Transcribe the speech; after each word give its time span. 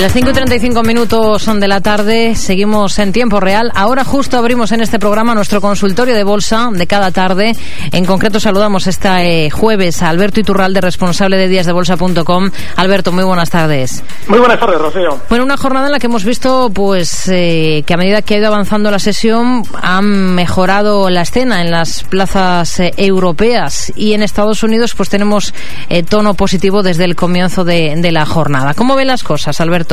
Las 0.00 0.14
5 0.14 0.30
y 0.30 0.32
35 0.32 0.82
minutos 0.82 1.42
son 1.42 1.60
de 1.60 1.68
la 1.68 1.82
tarde, 1.82 2.34
seguimos 2.34 2.98
en 2.98 3.12
tiempo 3.12 3.38
real. 3.38 3.70
Ahora 3.74 4.02
justo 4.02 4.38
abrimos 4.38 4.72
en 4.72 4.80
este 4.80 4.98
programa 4.98 5.34
nuestro 5.34 5.60
consultorio 5.60 6.14
de 6.14 6.24
bolsa 6.24 6.70
de 6.72 6.86
cada 6.86 7.10
tarde. 7.10 7.54
En 7.92 8.06
concreto 8.06 8.40
saludamos 8.40 8.86
este 8.86 9.50
jueves 9.50 10.02
a 10.02 10.08
Alberto 10.08 10.40
Iturralde, 10.40 10.80
responsable 10.80 11.36
de 11.36 11.48
díasdebolsa.com. 11.48 12.50
Alberto, 12.76 13.12
muy 13.12 13.24
buenas 13.24 13.50
tardes. 13.50 14.02
Muy 14.26 14.38
buenas 14.38 14.58
tardes, 14.58 14.80
Rocío. 14.80 15.20
Bueno, 15.28 15.44
una 15.44 15.58
jornada 15.58 15.84
en 15.84 15.92
la 15.92 15.98
que 15.98 16.06
hemos 16.06 16.24
visto 16.24 16.70
pues 16.72 17.28
eh, 17.28 17.84
que 17.86 17.92
a 17.92 17.98
medida 17.98 18.22
que 18.22 18.36
ha 18.36 18.38
ido 18.38 18.46
avanzando 18.46 18.90
la 18.90 19.00
sesión 19.00 19.64
han 19.82 20.34
mejorado 20.34 21.10
la 21.10 21.20
escena 21.20 21.60
en 21.60 21.70
las 21.70 22.04
plazas 22.04 22.80
eh, 22.80 22.94
europeas 22.96 23.92
y 23.94 24.14
en 24.14 24.22
Estados 24.22 24.62
Unidos 24.62 24.94
pues 24.94 25.10
tenemos 25.10 25.52
eh, 25.90 26.02
tono 26.04 26.32
positivo 26.32 26.82
desde 26.82 27.04
el 27.04 27.16
comienzo 27.16 27.64
de, 27.64 27.96
de 27.98 28.12
la 28.12 28.24
jornada. 28.24 28.72
¿Cómo 28.72 28.96
ven 28.96 29.08
las 29.08 29.22
cosas, 29.22 29.60
Alberto? 29.60 29.89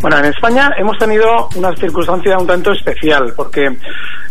Bueno, 0.00 0.18
en 0.18 0.26
España 0.26 0.70
hemos 0.76 0.98
tenido 0.98 1.48
una 1.56 1.74
circunstancia 1.76 2.38
un 2.38 2.46
tanto 2.46 2.72
especial, 2.72 3.32
porque 3.36 3.68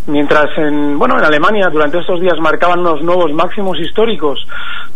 mientras 0.08 0.46
en, 0.58 0.98
bueno, 0.98 1.18
en 1.18 1.26
Alemania 1.26 1.70
durante 1.72 2.00
estos 2.00 2.22
días 2.22 2.40
marcaban 2.40 2.80
unos 2.80 3.02
nuevos 3.02 3.32
máximos 3.34 3.80
históricos 3.80 4.40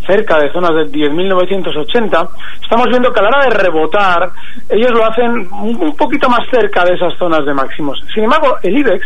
cerca 0.06 0.40
de 0.40 0.52
zonas 0.52 0.72
de 0.72 0.92
10.980, 0.92 2.30
estamos 2.62 2.88
viendo 2.88 3.12
que 3.12 3.20
a 3.20 3.24
la 3.24 3.30
hora 3.30 3.44
de 3.44 3.50
rebotar, 3.52 4.32
ellos 4.70 4.92
lo 4.92 5.06
hacen 5.06 5.48
un 5.52 5.96
poquito 5.96 6.30
más 6.30 6.48
cerca 6.50 6.84
de 6.84 6.94
esas 6.94 7.14
zonas 7.18 7.46
de 7.46 7.54
máximos. 7.54 8.00
Sin 8.14 8.24
embargo, 8.24 8.58
el 8.64 8.78
IBEX 8.78 9.06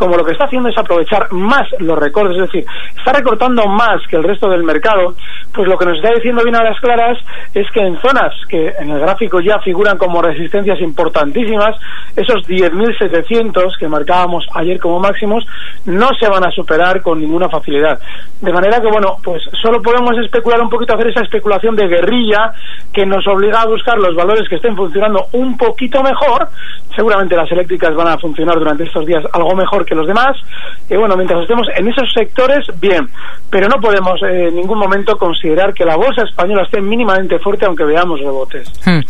como 0.00 0.16
lo 0.16 0.24
que 0.24 0.32
está 0.32 0.44
haciendo 0.44 0.70
es 0.70 0.78
aprovechar 0.78 1.30
más 1.30 1.68
los 1.78 1.98
recortes, 1.98 2.34
es 2.38 2.50
decir, 2.50 2.64
está 2.96 3.12
recortando 3.12 3.66
más 3.66 4.00
que 4.08 4.16
el 4.16 4.24
resto 4.24 4.48
del 4.48 4.64
mercado, 4.64 5.14
pues 5.52 5.68
lo 5.68 5.76
que 5.76 5.86
nos 5.86 5.96
está 5.96 6.14
diciendo 6.14 6.42
bien 6.42 6.56
a 6.56 6.64
las 6.64 6.78
claras 6.80 7.18
es 7.54 7.70
que 7.70 7.80
en 7.80 7.98
zonas 8.00 8.32
que 8.48 8.72
en 8.78 8.90
el 8.90 9.00
gráfico 9.00 9.40
ya 9.40 9.58
figuran 9.58 9.98
como 9.98 10.22
resistencias 10.22 10.80
importantísimas, 10.80 11.76
esos 12.16 12.46
10.700 12.46 13.76
que 13.78 13.88
marcábamos 13.88 14.46
ayer 14.54 14.78
como 14.78 15.00
máximos, 15.00 15.44
no 15.86 16.08
se 16.18 16.28
van 16.28 16.44
a 16.44 16.50
superar 16.50 17.02
con 17.02 17.20
ninguna 17.20 17.48
facilidad. 17.48 17.98
De 18.40 18.52
manera 18.52 18.80
que, 18.80 18.88
bueno, 18.88 19.16
pues 19.22 19.42
solo 19.60 19.82
podemos 19.82 20.16
especular 20.18 20.60
un 20.60 20.70
poquito, 20.70 20.94
hacer 20.94 21.08
esa 21.08 21.22
especulación 21.22 21.76
de 21.76 21.88
guerrilla 21.88 22.52
que 22.92 23.04
nos 23.04 23.26
obliga 23.26 23.62
a 23.62 23.66
buscar 23.66 23.98
los 23.98 24.14
valores 24.14 24.48
que 24.48 24.56
estén 24.56 24.76
funcionando 24.76 25.26
un 25.32 25.56
poquito 25.56 26.02
mejor. 26.02 26.48
Seguramente 26.94 27.36
las 27.36 27.50
eléctricas 27.52 27.94
van 27.94 28.08
a 28.08 28.18
funcionar 28.18 28.58
durante 28.58 28.84
estos 28.84 29.06
días 29.06 29.24
algo 29.32 29.54
mejor 29.54 29.84
que 29.84 29.94
los 29.94 30.06
demás. 30.06 30.36
Y 30.88 30.96
bueno, 30.96 31.16
mientras 31.16 31.42
estemos 31.42 31.66
en 31.76 31.88
esos 31.88 32.10
sectores, 32.12 32.66
bien. 32.80 33.08
Pero 33.50 33.68
no 33.68 33.80
podemos 33.80 34.22
eh, 34.22 34.48
en 34.48 34.56
ningún 34.56 34.78
momento 34.78 35.16
que 35.74 35.84
la 35.84 35.96
bolsa 35.96 36.22
española 36.22 36.62
esté 36.62 36.80
mínimamente 36.80 37.38
fuerte, 37.38 37.66
aunque 37.66 37.84
veamos 37.84 38.20
rebotes. 38.20 38.70
Hmm. 38.84 39.00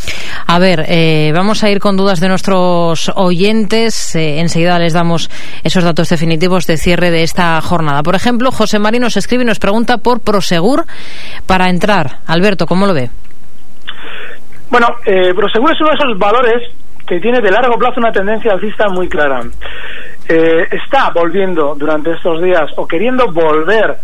A 0.47 0.59
ver, 0.59 0.85
eh, 0.89 1.33
vamos 1.35 1.63
a 1.65 1.71
ir 1.71 1.81
con 1.81 1.97
dudas 1.97 2.21
de 2.21 2.29
nuestros 2.29 3.11
oyentes. 3.17 4.15
Eh, 4.15 4.41
enseguida 4.41 4.79
les 4.79 4.93
damos 4.93 5.31
esos 5.65 5.85
datos 5.85 6.09
definitivos 6.09 6.67
de 6.67 6.77
cierre 6.77 7.11
de 7.11 7.23
esta 7.23 7.61
jornada. 7.61 8.03
Por 8.03 8.15
ejemplo, 8.15 8.51
José 8.51 8.79
Mari 8.79 8.99
nos 8.99 9.17
escribe 9.17 9.43
y 9.43 9.47
nos 9.47 9.59
pregunta 9.59 9.99
por 9.99 10.21
Prosegur 10.21 10.85
para 11.47 11.69
entrar. 11.69 12.19
Alberto, 12.27 12.67
¿cómo 12.67 12.87
lo 12.87 12.95
ve? 12.95 13.11
Bueno, 14.71 14.87
Prosegur 15.05 15.73
es 15.73 15.81
uno 15.81 15.91
de 15.91 15.97
esos 15.97 16.19
valores 16.19 16.73
que 17.11 17.19
tiene 17.19 17.41
de 17.41 17.51
largo 17.51 17.77
plazo 17.77 17.99
una 17.99 18.13
tendencia 18.13 18.53
alcista 18.53 18.89
muy 18.89 19.09
clara. 19.09 19.43
Eh, 20.29 20.69
está 20.71 21.11
volviendo 21.13 21.75
durante 21.77 22.13
estos 22.13 22.41
días 22.41 22.71
o 22.77 22.87
queriendo 22.87 23.33
volver 23.33 23.97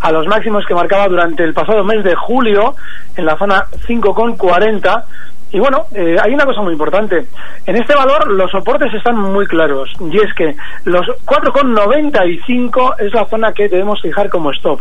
a 0.00 0.12
los 0.12 0.26
máximos 0.26 0.64
que 0.66 0.74
marcaba 0.74 1.08
durante 1.08 1.44
el 1.44 1.54
pasado 1.54 1.84
mes 1.84 2.02
de 2.02 2.14
julio 2.14 2.74
en 3.16 3.26
la 3.26 3.36
zona 3.36 3.64
5,40 3.86 5.04
y 5.52 5.58
bueno, 5.58 5.86
eh, 5.92 6.16
hay 6.22 6.32
una 6.32 6.44
cosa 6.44 6.62
muy 6.62 6.72
importante. 6.72 7.26
En 7.66 7.76
este 7.76 7.94
valor 7.94 8.30
los 8.30 8.50
soportes 8.52 8.94
están 8.94 9.16
muy 9.16 9.46
claros 9.46 9.90
y 10.00 10.16
es 10.16 10.32
que 10.34 10.54
los 10.84 11.04
4,95 11.24 12.94
es 13.00 13.12
la 13.12 13.24
zona 13.26 13.52
que 13.52 13.68
debemos 13.68 14.00
fijar 14.00 14.28
como 14.28 14.52
stop. 14.52 14.80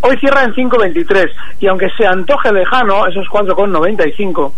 Hoy 0.00 0.16
cierra 0.18 0.44
en 0.44 0.54
5,23 0.54 1.30
y 1.60 1.66
aunque 1.68 1.88
se 1.90 2.06
antoje 2.06 2.52
lejano 2.52 3.06
esos 3.06 3.26
4,95 3.28 4.52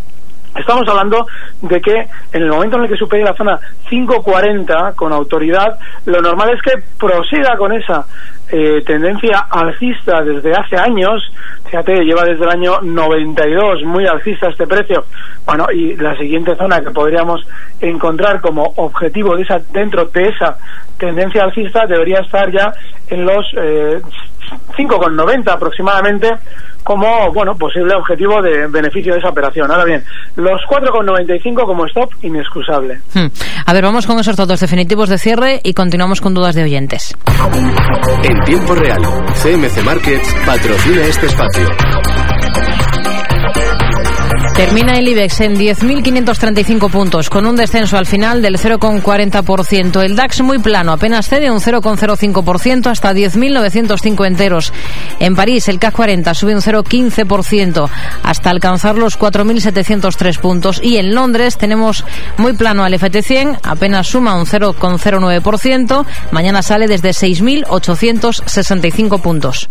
Estamos 0.59 0.87
hablando 0.89 1.27
de 1.63 1.81
que 1.81 2.09
en 2.33 2.43
el 2.43 2.51
momento 2.51 2.77
en 2.77 2.83
el 2.83 2.89
que 2.89 2.97
supere 2.97 3.23
la 3.23 3.35
zona 3.35 3.59
540 3.89 4.95
con 4.97 5.13
autoridad, 5.13 5.79
lo 6.07 6.21
normal 6.21 6.51
es 6.51 6.63
que 6.63 6.83
prosiga 6.99 7.57
con 7.57 7.73
esa 7.73 8.05
eh, 8.53 8.83
tendencia 8.85 9.47
alcista 9.51 10.23
desde 10.23 10.53
hace 10.53 10.77
años. 10.77 11.23
Fíjate, 11.65 12.05
lleva 12.05 12.25
desde 12.25 12.45
el 12.45 12.51
año 12.51 12.81
92 12.81 13.85
muy 13.85 14.07
alcista 14.07 14.49
este 14.49 14.67
precio. 14.67 15.05
Bueno, 15.47 15.67
y 15.73 15.97
la 15.97 16.17
siguiente 16.17 16.57
zona 16.57 16.81
que 16.81 16.91
podríamos 16.91 17.47
encontrar 17.81 18.41
como 18.41 18.73
objetivo 18.77 19.37
de 19.37 19.43
esa, 19.43 19.61
dentro 19.73 20.07
de 20.07 20.29
esa 20.29 20.57
tendencia 20.99 21.45
alcista 21.45 21.87
debería 21.87 22.21
estar 22.21 22.51
ya 22.51 22.73
en 23.09 23.25
los 23.25 23.47
eh, 23.57 24.01
5,90 24.77 25.49
aproximadamente 25.49 26.29
como 26.91 27.33
bueno 27.33 27.55
posible 27.55 27.95
objetivo 27.95 28.43
de 28.43 28.67
beneficio 28.67 29.13
de 29.13 29.21
esa 29.21 29.29
operación. 29.29 29.71
Ahora 29.71 29.85
bien, 29.85 30.03
los 30.35 30.61
4,95 30.69 31.65
como 31.65 31.87
stop 31.87 32.11
inexcusable. 32.23 32.99
Hmm. 33.15 33.29
A 33.65 33.73
ver, 33.73 33.85
vamos 33.85 34.09
con 34.09 34.19
esos 34.19 34.35
datos 34.35 34.59
definitivos 34.59 35.09
de 35.09 35.17
cierre 35.17 35.61
y 35.63 35.73
continuamos 35.73 36.21
con 36.21 36.35
dudas 36.35 36.57
de 36.57 36.65
oyentes. 36.65 37.15
En 38.25 38.41
tiempo 38.41 38.75
real, 38.75 39.03
CMC 39.41 39.85
Markets 39.85 40.35
patrocina 40.45 41.03
este 41.07 41.27
espacio. 41.27 41.69
Termina 44.61 44.99
el 44.99 45.09
IBEX 45.09 45.41
en 45.41 45.57
10.535 45.57 46.91
puntos, 46.91 47.31
con 47.31 47.47
un 47.47 47.57
descenso 47.57 47.97
al 47.97 48.05
final 48.05 48.43
del 48.43 48.59
0,40%. 48.59 50.05
El 50.05 50.15
DAX 50.15 50.43
muy 50.43 50.59
plano, 50.59 50.93
apenas 50.93 51.31
cede 51.31 51.51
un 51.51 51.61
0,05% 51.61 52.89
hasta 52.89 53.15
10.905 53.15 54.27
enteros. 54.27 54.75
En 55.19 55.35
París, 55.35 55.67
el 55.69 55.79
CAC 55.79 55.95
40 55.95 56.35
sube 56.35 56.55
un 56.55 56.61
0,15% 56.61 57.89
hasta 58.23 58.51
alcanzar 58.51 58.97
los 58.97 59.19
4.703 59.19 60.39
puntos. 60.39 60.79
Y 60.85 60.99
en 60.99 61.15
Londres 61.15 61.57
tenemos 61.57 62.05
muy 62.37 62.53
plano 62.53 62.85
al 62.85 62.93
FT100, 62.93 63.61
apenas 63.63 64.09
suma 64.09 64.37
un 64.37 64.45
0,09%. 64.45 66.05
Mañana 66.33 66.61
sale 66.61 66.87
desde 66.87 67.13
6.865 67.13 69.23
puntos. 69.23 69.71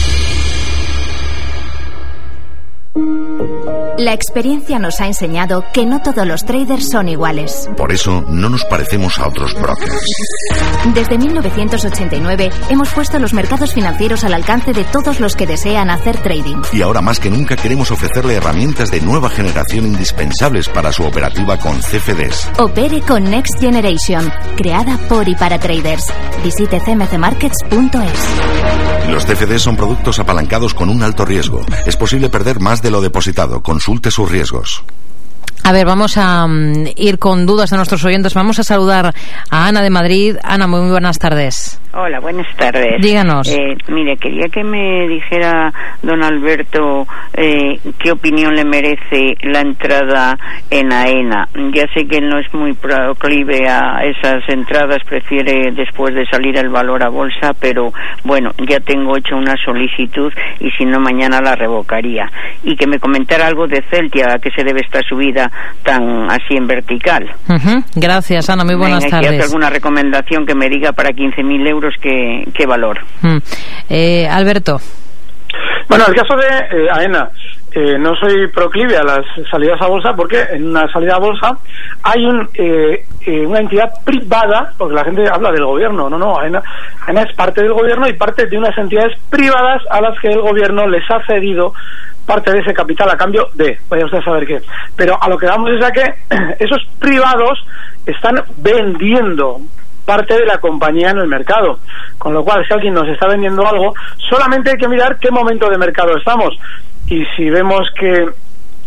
La 4.11 4.15
experiencia 4.15 4.77
nos 4.77 4.99
ha 4.99 5.07
enseñado 5.07 5.63
que 5.71 5.85
no 5.85 6.01
todos 6.01 6.27
los 6.27 6.43
traders 6.43 6.89
son 6.89 7.07
iguales. 7.07 7.69
Por 7.77 7.93
eso 7.93 8.21
no 8.27 8.49
nos 8.49 8.65
parecemos 8.65 9.17
a 9.17 9.29
otros 9.29 9.53
brokers. 9.53 10.03
Desde 10.93 11.17
1989 11.17 12.49
hemos 12.69 12.89
puesto 12.89 13.19
los 13.19 13.33
mercados 13.33 13.73
financieros 13.73 14.25
al 14.25 14.33
alcance 14.33 14.73
de 14.73 14.83
todos 14.83 15.21
los 15.21 15.37
que 15.37 15.47
desean 15.47 15.89
hacer 15.89 16.17
trading. 16.17 16.57
Y 16.73 16.81
ahora 16.81 17.01
más 17.01 17.21
que 17.21 17.29
nunca 17.29 17.55
queremos 17.55 17.89
ofrecerle 17.89 18.35
herramientas 18.35 18.91
de 18.91 18.99
nueva 18.99 19.29
generación 19.29 19.85
indispensables 19.85 20.67
para 20.67 20.91
su 20.91 21.03
operativa 21.03 21.57
con 21.57 21.79
CFDs. 21.79 22.49
Opere 22.57 22.99
con 22.99 23.23
Next 23.23 23.61
Generation, 23.61 24.29
creada 24.57 24.97
por 25.07 25.29
y 25.29 25.35
para 25.35 25.57
traders. 25.57 26.07
Visite 26.43 26.81
cmcmarkets.es. 26.81 28.81
Los 29.09 29.25
CFDs 29.25 29.61
son 29.61 29.75
productos 29.75 30.19
apalancados 30.19 30.73
con 30.73 30.89
un 30.89 31.03
alto 31.03 31.25
riesgo. 31.25 31.65
Es 31.85 31.97
posible 31.97 32.29
perder 32.29 32.59
más 32.59 32.81
de 32.81 32.91
lo 32.91 33.01
depositado. 33.01 33.61
Sus 34.09 34.31
riesgos. 34.31 34.83
A 35.63 35.71
ver, 35.71 35.85
vamos 35.85 36.17
a 36.17 36.47
mm, 36.47 36.87
ir 36.95 37.19
con 37.19 37.45
dudas 37.45 37.69
de 37.69 37.77
nuestros 37.77 38.03
oyentes. 38.03 38.33
Vamos 38.33 38.57
a 38.59 38.63
saludar 38.63 39.13
a 39.49 39.67
Ana 39.67 39.81
de 39.81 39.89
Madrid. 39.89 40.37
Ana, 40.43 40.67
muy, 40.67 40.89
buenas 40.89 41.19
tardes. 41.19 41.79
Hola, 41.93 42.21
buenas 42.21 42.47
tardes. 42.55 43.01
Díganos. 43.01 43.49
Eh, 43.49 43.75
mire, 43.89 44.15
quería 44.15 44.47
que 44.47 44.63
me 44.63 45.07
dijera 45.09 45.73
don 46.01 46.23
Alberto 46.23 47.05
eh, 47.33 47.79
qué 47.99 48.11
opinión 48.11 48.55
le 48.55 48.63
merece 48.63 49.35
la 49.43 49.59
entrada 49.59 50.37
en 50.69 50.93
AENA. 50.93 51.49
Ya 51.73 51.85
sé 51.93 52.07
que 52.07 52.19
él 52.19 52.29
no 52.29 52.39
es 52.39 52.53
muy 52.53 52.71
proclive 52.73 53.67
a 53.67 54.05
esas 54.05 54.47
entradas, 54.47 54.99
prefiere 55.05 55.71
después 55.73 56.15
de 56.15 56.25
salir 56.27 56.57
el 56.57 56.69
valor 56.69 57.03
a 57.03 57.09
bolsa, 57.09 57.53
pero 57.59 57.91
bueno, 58.23 58.51
ya 58.69 58.79
tengo 58.79 59.17
hecho 59.17 59.35
una 59.35 59.55
solicitud 59.57 60.31
y 60.61 60.71
si 60.71 60.85
no 60.85 60.97
mañana 61.01 61.41
la 61.41 61.55
revocaría. 61.55 62.25
Y 62.63 62.77
que 62.77 62.87
me 62.87 62.99
comentara 62.99 63.47
algo 63.47 63.67
de 63.67 63.83
Celtia, 63.89 64.27
a 64.35 64.39
qué 64.39 64.49
se 64.55 64.63
debe 64.63 64.79
esta 64.79 65.01
subida 65.01 65.51
tan 65.83 66.31
así 66.31 66.55
en 66.55 66.67
vertical. 66.67 67.29
Gracias, 67.95 68.49
Ana. 68.49 68.63
Muy 68.63 68.75
buenas 68.75 69.03
Venga, 69.03 69.21
tardes. 69.21 69.43
alguna 69.43 69.69
recomendación 69.69 70.45
que 70.45 70.55
me 70.55 70.69
diga 70.69 70.93
para 70.93 71.09
15.000 71.09 71.67
euros 71.67 71.80
qué, 72.01 72.47
qué 72.53 72.65
valor? 72.65 72.99
Mm. 73.21 73.37
Eh, 73.89 74.27
Alberto. 74.27 74.79
Bueno, 75.87 76.05
el 76.07 76.15
caso 76.15 76.35
de 76.37 76.47
eh, 76.47 76.89
AENA, 76.89 77.29
eh, 77.73 77.97
no 77.97 78.15
soy 78.15 78.47
proclive 78.47 78.95
a 78.97 79.03
las 79.03 79.25
salidas 79.49 79.81
a 79.81 79.87
bolsa 79.87 80.13
porque 80.13 80.41
en 80.51 80.69
una 80.69 80.89
salida 80.91 81.15
a 81.15 81.19
bolsa 81.19 81.57
hay 82.03 82.25
un, 82.25 82.47
eh, 82.53 83.05
una 83.45 83.59
entidad 83.59 83.91
privada, 84.05 84.73
porque 84.77 84.95
la 84.95 85.03
gente 85.03 85.27
habla 85.29 85.51
del 85.51 85.65
gobierno, 85.65 86.09
no, 86.09 86.17
no, 86.17 86.39
AENA, 86.39 86.61
AENA 87.07 87.23
es 87.23 87.35
parte 87.35 87.61
del 87.61 87.73
gobierno 87.73 88.07
y 88.07 88.13
parte 88.13 88.45
de 88.45 88.57
unas 88.57 88.77
entidades 88.77 89.17
privadas 89.29 89.81
a 89.89 89.99
las 89.99 90.17
que 90.19 90.29
el 90.29 90.41
gobierno 90.41 90.87
les 90.87 91.03
ha 91.11 91.21
cedido 91.25 91.73
parte 92.25 92.51
de 92.51 92.59
ese 92.59 92.73
capital 92.73 93.09
a 93.09 93.17
cambio 93.17 93.49
de, 93.55 93.77
vaya 93.89 94.05
usted 94.05 94.19
a 94.19 94.23
saber 94.23 94.45
qué. 94.45 94.61
Pero 94.95 95.21
a 95.21 95.27
lo 95.27 95.37
que 95.37 95.47
vamos 95.47 95.71
es 95.71 95.83
a 95.83 95.91
que 95.91 96.13
esos 96.59 96.81
privados 96.99 97.65
están 98.05 98.41
vendiendo 98.57 99.59
parte 100.05 100.35
de 100.35 100.45
la 100.45 100.57
compañía 100.57 101.11
en 101.11 101.19
el 101.19 101.27
mercado. 101.27 101.79
Con 102.17 102.33
lo 102.33 102.43
cual, 102.43 102.65
si 102.67 102.73
alguien 102.73 102.93
nos 102.93 103.07
está 103.07 103.27
vendiendo 103.27 103.65
algo, 103.65 103.93
solamente 104.29 104.71
hay 104.71 104.77
que 104.77 104.87
mirar 104.87 105.17
qué 105.19 105.31
momento 105.31 105.69
de 105.69 105.77
mercado 105.77 106.17
estamos. 106.17 106.57
Y 107.07 107.23
si 107.35 107.49
vemos 107.49 107.89
que 107.99 108.29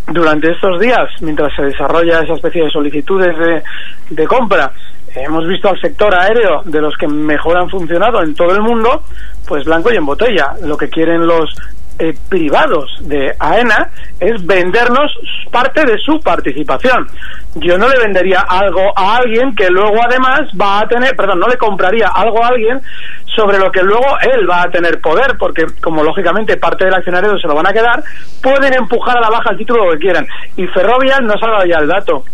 durante 0.08 0.50
estos 0.50 0.81
días, 0.81 1.08
mientras 1.20 1.55
se 1.55 1.62
desarrolla 1.62 2.20
esa 2.20 2.34
especie 2.34 2.64
de 2.64 2.70
solicitudes 2.70 3.37
de, 3.38 3.62
de 4.11 4.26
compra, 4.26 4.72
hemos 5.14 5.46
visto 5.46 5.69
al 5.69 5.81
sector 5.81 6.14
aéreo 6.14 6.62
de 6.64 6.81
los 6.81 6.96
que 6.96 7.06
mejor 7.06 7.56
han 7.56 7.70
funcionado 7.70 8.22
en 8.22 8.34
todo 8.34 8.55
el 8.55 8.62
mundo, 8.62 9.02
pues 9.46 9.64
blanco 9.64 9.93
y 9.93 9.96
en 9.96 10.06
botella. 10.06 10.55
Lo 10.62 10.76
que 10.76 10.88
quieren 10.88 11.26
los 11.26 11.55
eh, 11.99 12.14
privados 12.29 12.91
de 13.02 13.35
AENA 13.38 13.91
es 14.19 14.44
vendernos 14.44 15.12
parte 15.50 15.85
de 15.85 15.99
su 15.99 16.20
participación. 16.20 17.06
Yo 17.55 17.79
no 17.79 17.88
le 17.88 17.99
vendería 17.99 18.41
algo 18.41 18.93
a 18.96 19.17
alguien 19.17 19.55
que 19.55 19.69
luego 19.69 19.96
además 20.05 20.41
va 20.61 20.81
a 20.81 20.88
tener, 20.88 21.14
perdón, 21.14 21.41
no 21.41 21.46
le 21.46 21.56
compraría 21.56 22.08
algo 22.08 22.43
a 22.43 22.49
alguien 22.49 22.81
sobre 23.35 23.58
lo 23.58 23.70
que 23.70 23.82
luego 23.82 24.19
él 24.23 24.49
va 24.49 24.62
a 24.62 24.70
tener 24.70 25.00
poder, 25.00 25.37
porque 25.38 25.67
como 25.81 26.02
lógicamente 26.02 26.56
parte 26.56 26.85
del 26.85 26.94
accionario 26.94 27.38
se 27.38 27.46
lo 27.46 27.55
van 27.55 27.69
a 27.69 27.73
quedar, 27.73 28.02
pueden 28.43 28.75
empujar 28.75 29.17
a 29.17 29.20
la 29.20 29.31
baja 29.31 29.50
el 29.50 29.58
título 29.58 29.87
lo 29.87 29.93
que 29.93 29.99
quieran. 29.99 30.26
Y 30.56 30.67
Ferrovial 30.67 31.25
no 31.26 31.38
salga 31.38 31.67
ya 31.67 31.79
el 31.79 31.88
dato 31.88 32.25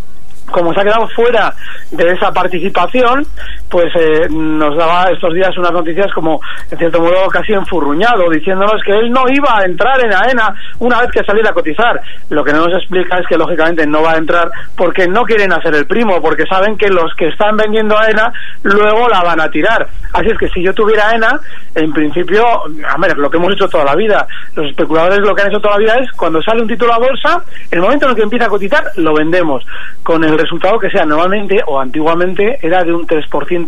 como 0.50 0.74
se 0.74 0.80
ha 0.80 0.84
quedado 0.84 1.08
fuera 1.08 1.54
de 1.90 2.12
esa 2.12 2.32
participación, 2.32 3.26
pues 3.70 3.94
eh, 3.94 4.26
nos 4.28 4.76
daba 4.76 5.10
estos 5.10 5.32
días 5.32 5.56
unas 5.56 5.72
noticias 5.72 6.12
como, 6.12 6.40
en 6.70 6.76
cierto 6.76 7.00
modo, 7.00 7.28
casi 7.28 7.52
enfurruñado, 7.52 8.28
diciéndonos 8.28 8.82
que 8.84 8.92
él 8.92 9.10
no 9.10 9.24
iba 9.28 9.58
a 9.58 9.64
entrar 9.64 10.04
en 10.04 10.12
AENA 10.12 10.54
una 10.80 11.00
vez 11.00 11.10
que 11.12 11.24
saliera 11.24 11.50
a 11.50 11.54
cotizar. 11.54 12.00
Lo 12.28 12.42
que 12.42 12.52
no 12.52 12.66
nos 12.66 12.74
explica 12.74 13.18
es 13.18 13.26
que, 13.28 13.38
lógicamente, 13.38 13.86
no 13.86 14.02
va 14.02 14.12
a 14.12 14.18
entrar 14.18 14.50
porque 14.76 15.06
no 15.06 15.22
quieren 15.22 15.52
hacer 15.52 15.74
el 15.74 15.86
primo, 15.86 16.20
porque 16.20 16.46
saben 16.46 16.76
que 16.76 16.88
los 16.88 17.14
que 17.14 17.28
están 17.28 17.56
vendiendo 17.56 17.96
AENA 17.96 18.32
luego 18.64 19.08
la 19.08 19.22
van 19.22 19.40
a 19.40 19.48
tirar. 19.48 19.86
Así 20.12 20.26
es 20.28 20.38
que 20.38 20.48
si 20.48 20.62
yo 20.62 20.74
tuviera 20.74 21.08
AENA, 21.08 21.40
en 21.76 21.92
principio, 21.92 22.44
a 22.44 23.00
ver, 23.00 23.16
lo 23.16 23.30
que 23.30 23.36
hemos 23.36 23.52
hecho 23.52 23.68
toda 23.68 23.84
la 23.84 23.94
vida, 23.94 24.26
los 24.56 24.68
especuladores 24.68 25.20
lo 25.20 25.34
que 25.34 25.42
han 25.42 25.48
hecho 25.48 25.60
toda 25.60 25.74
la 25.74 25.80
vida 25.80 25.94
es, 26.02 26.10
cuando 26.12 26.42
sale 26.42 26.62
un 26.62 26.68
título 26.68 26.92
a 26.92 26.98
bolsa, 26.98 27.42
el 27.70 27.80
momento 27.80 28.06
en 28.06 28.10
el 28.10 28.16
que 28.16 28.22
empieza 28.22 28.46
a 28.46 28.48
cotizar, 28.48 28.84
lo 28.96 29.14
vendemos. 29.14 29.64
Con 30.02 30.24
el 30.24 30.36
resultado 30.36 30.78
que 30.78 30.90
sea 30.90 31.04
normalmente 31.04 31.60
o 31.66 31.78
antiguamente 31.78 32.58
era 32.62 32.82
de 32.82 32.92
un 32.92 33.06
3% 33.06 33.59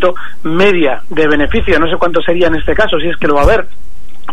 media 0.42 1.02
de 1.08 1.26
beneficio. 1.28 1.78
No 1.78 1.88
sé 1.88 1.96
cuánto 1.96 2.20
sería 2.22 2.48
en 2.48 2.56
este 2.56 2.74
caso, 2.74 2.98
si 2.98 3.08
es 3.08 3.16
que 3.16 3.26
lo 3.26 3.34
va 3.34 3.40
a 3.40 3.44
haber 3.44 3.66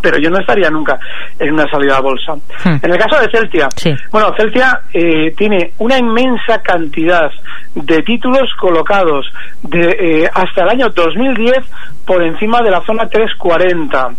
pero 0.02 0.18
yo 0.18 0.30
no 0.30 0.40
estaría 0.40 0.70
nunca 0.70 0.98
en 1.38 1.54
una 1.54 1.70
salida 1.70 1.98
a 1.98 2.02
bolsa. 2.02 2.34
Hmm. 2.64 2.78
En 2.82 2.92
el 2.92 2.98
caso 2.98 3.20
de 3.20 3.30
Celtia, 3.32 3.68
bueno, 4.12 4.32
Celtia 4.38 4.82
eh, 4.94 5.34
tiene 5.36 5.74
una 5.80 5.98
inmensa 5.98 6.62
cantidad 6.64 7.30
de 7.76 8.02
títulos 8.02 8.54
colocados 8.60 9.32
de 9.64 9.90
eh, 10.00 10.30
hasta 10.34 10.64
el 10.64 10.70
año 10.70 10.90
2010 10.90 11.58
por 12.06 12.24
encima 12.24 12.62
de 12.64 12.72
la 12.72 12.82
zona 12.82 13.08
340. 13.08 14.10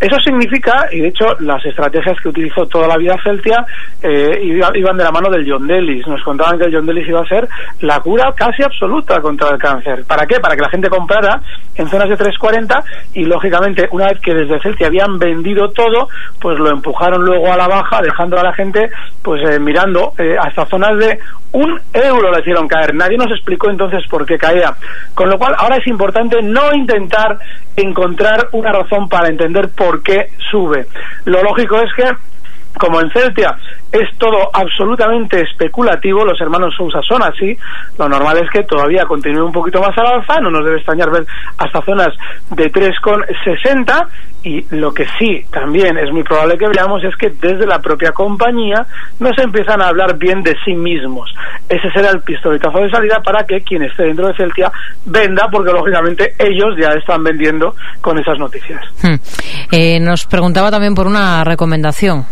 Eso 0.00 0.16
significa, 0.20 0.88
y 0.90 1.00
de 1.00 1.08
hecho 1.08 1.26
las 1.40 1.64
estrategias 1.66 2.18
que 2.22 2.30
utilizó 2.30 2.66
toda 2.66 2.88
la 2.88 2.96
vida 2.96 3.16
Celtia 3.22 3.66
eh, 4.02 4.40
iban 4.42 4.96
de 4.96 5.04
la 5.04 5.10
mano 5.10 5.30
del 5.30 5.46
John 5.46 5.66
Delis. 5.66 6.06
Nos 6.06 6.22
contaban 6.22 6.58
que 6.58 6.64
el 6.64 6.74
John 6.74 6.86
Delis 6.86 7.06
iba 7.06 7.20
a 7.20 7.26
ser 7.26 7.46
la 7.80 8.00
cura 8.00 8.32
casi 8.34 8.62
absoluta 8.62 9.20
contra 9.20 9.50
el 9.50 9.58
cáncer. 9.58 10.04
¿Para 10.06 10.26
qué? 10.26 10.40
Para 10.40 10.56
que 10.56 10.62
la 10.62 10.70
gente 10.70 10.88
comprara 10.88 11.40
en 11.74 11.86
zonas 11.88 12.08
de 12.08 12.16
340 12.16 12.82
y 13.12 13.24
lógicamente 13.24 13.88
una 13.90 14.06
vez 14.06 14.20
que 14.20 14.32
desde 14.32 14.60
Celtia 14.60 14.86
habían 14.86 15.18
vendido 15.18 15.68
todo, 15.70 16.08
pues 16.40 16.58
lo 16.58 16.70
empujaron 16.70 17.22
luego 17.22 17.52
a 17.52 17.56
la 17.58 17.68
baja, 17.68 18.00
dejando 18.00 18.38
a 18.38 18.42
la 18.42 18.54
gente 18.54 18.90
pues 19.22 19.42
eh, 19.42 19.58
mirando 19.58 20.12
eh, 20.18 20.36
hasta 20.40 20.64
zonas 20.66 20.98
de 20.98 21.18
un 21.52 21.80
euro 21.92 22.32
le 22.32 22.40
hicieron 22.40 22.66
caer. 22.66 22.93
Nadie 22.94 23.18
nos 23.18 23.30
explicó 23.30 23.70
entonces 23.70 24.06
por 24.08 24.26
qué 24.26 24.38
caía. 24.38 24.74
Con 25.14 25.28
lo 25.28 25.38
cual 25.38 25.54
ahora 25.58 25.76
es 25.76 25.86
importante 25.86 26.42
no 26.42 26.74
intentar 26.74 27.38
encontrar 27.76 28.48
una 28.52 28.72
razón 28.72 29.08
para 29.08 29.28
entender 29.28 29.68
por 29.70 30.02
qué 30.02 30.30
sube. 30.50 30.86
Lo 31.24 31.42
lógico 31.42 31.80
es 31.80 31.92
que 31.94 32.04
como 32.78 33.00
en 33.00 33.10
Celtia 33.10 33.56
es 33.92 34.08
todo 34.18 34.50
absolutamente 34.52 35.40
especulativo, 35.40 36.24
los 36.24 36.40
hermanos 36.40 36.74
Sousa 36.76 37.00
son 37.02 37.22
así, 37.22 37.56
lo 37.96 38.08
normal 38.08 38.38
es 38.38 38.50
que 38.50 38.64
todavía 38.64 39.04
continúe 39.04 39.44
un 39.44 39.52
poquito 39.52 39.80
más 39.80 39.96
al 39.96 40.06
alza, 40.06 40.40
no 40.40 40.50
nos 40.50 40.64
debe 40.64 40.78
extrañar 40.78 41.10
ver 41.10 41.24
hasta 41.58 41.80
zonas 41.82 42.08
de 42.50 42.72
3,60 42.72 44.06
y 44.42 44.66
lo 44.74 44.92
que 44.92 45.06
sí 45.18 45.44
también 45.50 45.96
es 45.96 46.10
muy 46.10 46.22
probable 46.24 46.58
que 46.58 46.68
veamos 46.68 47.02
es 47.04 47.14
que 47.16 47.30
desde 47.30 47.66
la 47.66 47.78
propia 47.78 48.10
compañía 48.10 48.84
no 49.20 49.32
se 49.34 49.42
empiezan 49.42 49.80
a 49.80 49.88
hablar 49.88 50.18
bien 50.18 50.42
de 50.42 50.54
sí 50.64 50.74
mismos. 50.74 51.32
Ese 51.68 51.90
será 51.92 52.10
el 52.10 52.20
pistoletazo 52.20 52.78
de 52.78 52.90
salida 52.90 53.20
para 53.24 53.46
que 53.46 53.62
quien 53.62 53.84
esté 53.84 54.04
dentro 54.04 54.28
de 54.28 54.34
Celtia 54.34 54.70
venda, 55.06 55.48
porque 55.50 55.72
lógicamente 55.72 56.34
ellos 56.38 56.74
ya 56.78 56.88
están 56.90 57.22
vendiendo 57.22 57.74
con 58.00 58.18
esas 58.18 58.38
noticias. 58.38 58.82
Hmm. 59.02 59.14
Eh, 59.70 59.98
nos 60.00 60.26
preguntaba 60.26 60.70
también 60.70 60.94
por 60.94 61.06
una 61.06 61.44
recomendación. 61.44 62.26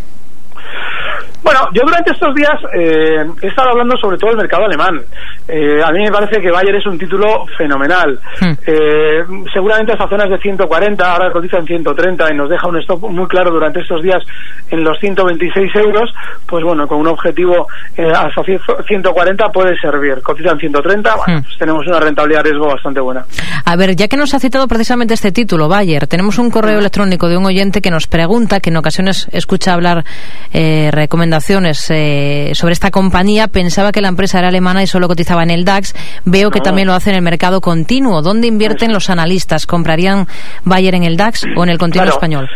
Bueno, 1.43 1.61
yo 1.73 1.83
durante 1.85 2.13
estos 2.13 2.35
días 2.35 2.55
eh, 2.75 3.25
he 3.43 3.47
estado 3.49 3.71
hablando 3.71 3.97
sobre 3.97 4.17
todo 4.17 4.31
del 4.31 4.39
mercado 4.39 4.65
alemán. 4.65 5.03
Eh, 5.49 5.83
a 5.83 5.91
mí 5.91 6.01
me 6.05 6.11
parece 6.11 6.41
que 6.41 6.51
Bayer 6.51 6.77
es 6.77 6.87
un 6.87 6.99
título 6.99 7.47
fenomenal. 7.57 8.19
Hmm. 8.41 8.53
Eh, 8.67 9.25
seguramente 9.53 9.93
hasta 9.93 10.09
zonas 10.09 10.31
de 10.31 10.39
140, 10.39 11.13
ahora 11.13 11.33
cotiza 11.33 11.59
en 11.59 11.67
130 11.67 12.33
y 12.33 12.37
nos 12.37 12.49
deja 12.49 12.69
un 12.69 12.79
stop 12.79 13.11
muy 13.11 13.27
claro 13.27 13.51
durante 13.51 13.81
estos 13.81 14.03
días 14.03 14.23
en 14.71 14.85
los 14.85 14.99
126 14.99 15.75
euros. 15.77 16.13
Pues 16.47 16.65
bueno, 16.65 16.87
con 16.87 16.99
un 16.99 17.09
objetivo 17.09 17.67
hasta 17.97 18.43
140 18.43 19.49
puede 19.51 19.77
servir. 19.79 20.23
Cotiza 20.23 20.51
en 20.51 20.59
130, 20.59 21.17
bueno, 21.17 21.41
hmm. 21.41 21.43
pues 21.43 21.59
tenemos 21.59 21.87
una 21.87 22.01
rentabilidad 22.01 22.43
de 22.43 22.51
riesgo 22.51 22.67
bastante 22.67 23.01
buena. 23.01 23.25
A 23.65 23.77
ver, 23.77 23.97
ya 23.97 24.09
que 24.09 24.17
nos 24.17 24.35
ha 24.35 24.41
citado 24.41 24.67
precisamente 24.69 25.15
este 25.15 25.33
título, 25.33 25.69
Bayer, 25.69 26.07
tenemos 26.07 26.39
un 26.39 26.51
correo 26.51 26.79
electrónico 26.79 27.29
de 27.29 27.37
un 27.37 27.47
oyente 27.47 27.81
que 27.81 27.91
nos 27.91 28.07
pregunta, 28.07 28.61
que 28.61 28.71
en 28.71 28.77
ocasiones 28.77 29.29
escucha 29.33 29.75
hablar 29.75 30.05
recomendaciones 30.53 31.91
eh, 31.91 32.53
sobre 32.55 32.73
esta 32.73 32.91
compañía. 32.91 33.49
Pensaba 33.49 33.93
que 33.93 34.01
la 34.01 34.09
empresa 34.09 34.39
era 34.39 34.49
alemana 34.49 34.83
y 34.83 34.87
solo 34.87 35.09
cotizaba 35.33 35.43
en 35.43 35.51
el 35.51 35.65
DAX. 35.65 35.95
Veo 36.25 36.51
que 36.51 36.61
también 36.61 36.89
lo 36.89 36.95
hace 36.95 37.11
en 37.11 37.17
el 37.17 37.23
mercado 37.23 37.61
continuo. 37.61 38.23
¿Dónde 38.23 38.47
invierten 38.47 38.93
los 38.93 39.11
analistas? 39.11 39.67
¿Comprarían 39.67 40.27
Bayer 40.65 40.95
en 40.95 41.05
el 41.05 41.17
DAX 41.17 41.45
o 41.57 41.63
en 41.63 41.71
el 41.71 41.79
continuo 41.79 42.09
español? 42.09 42.49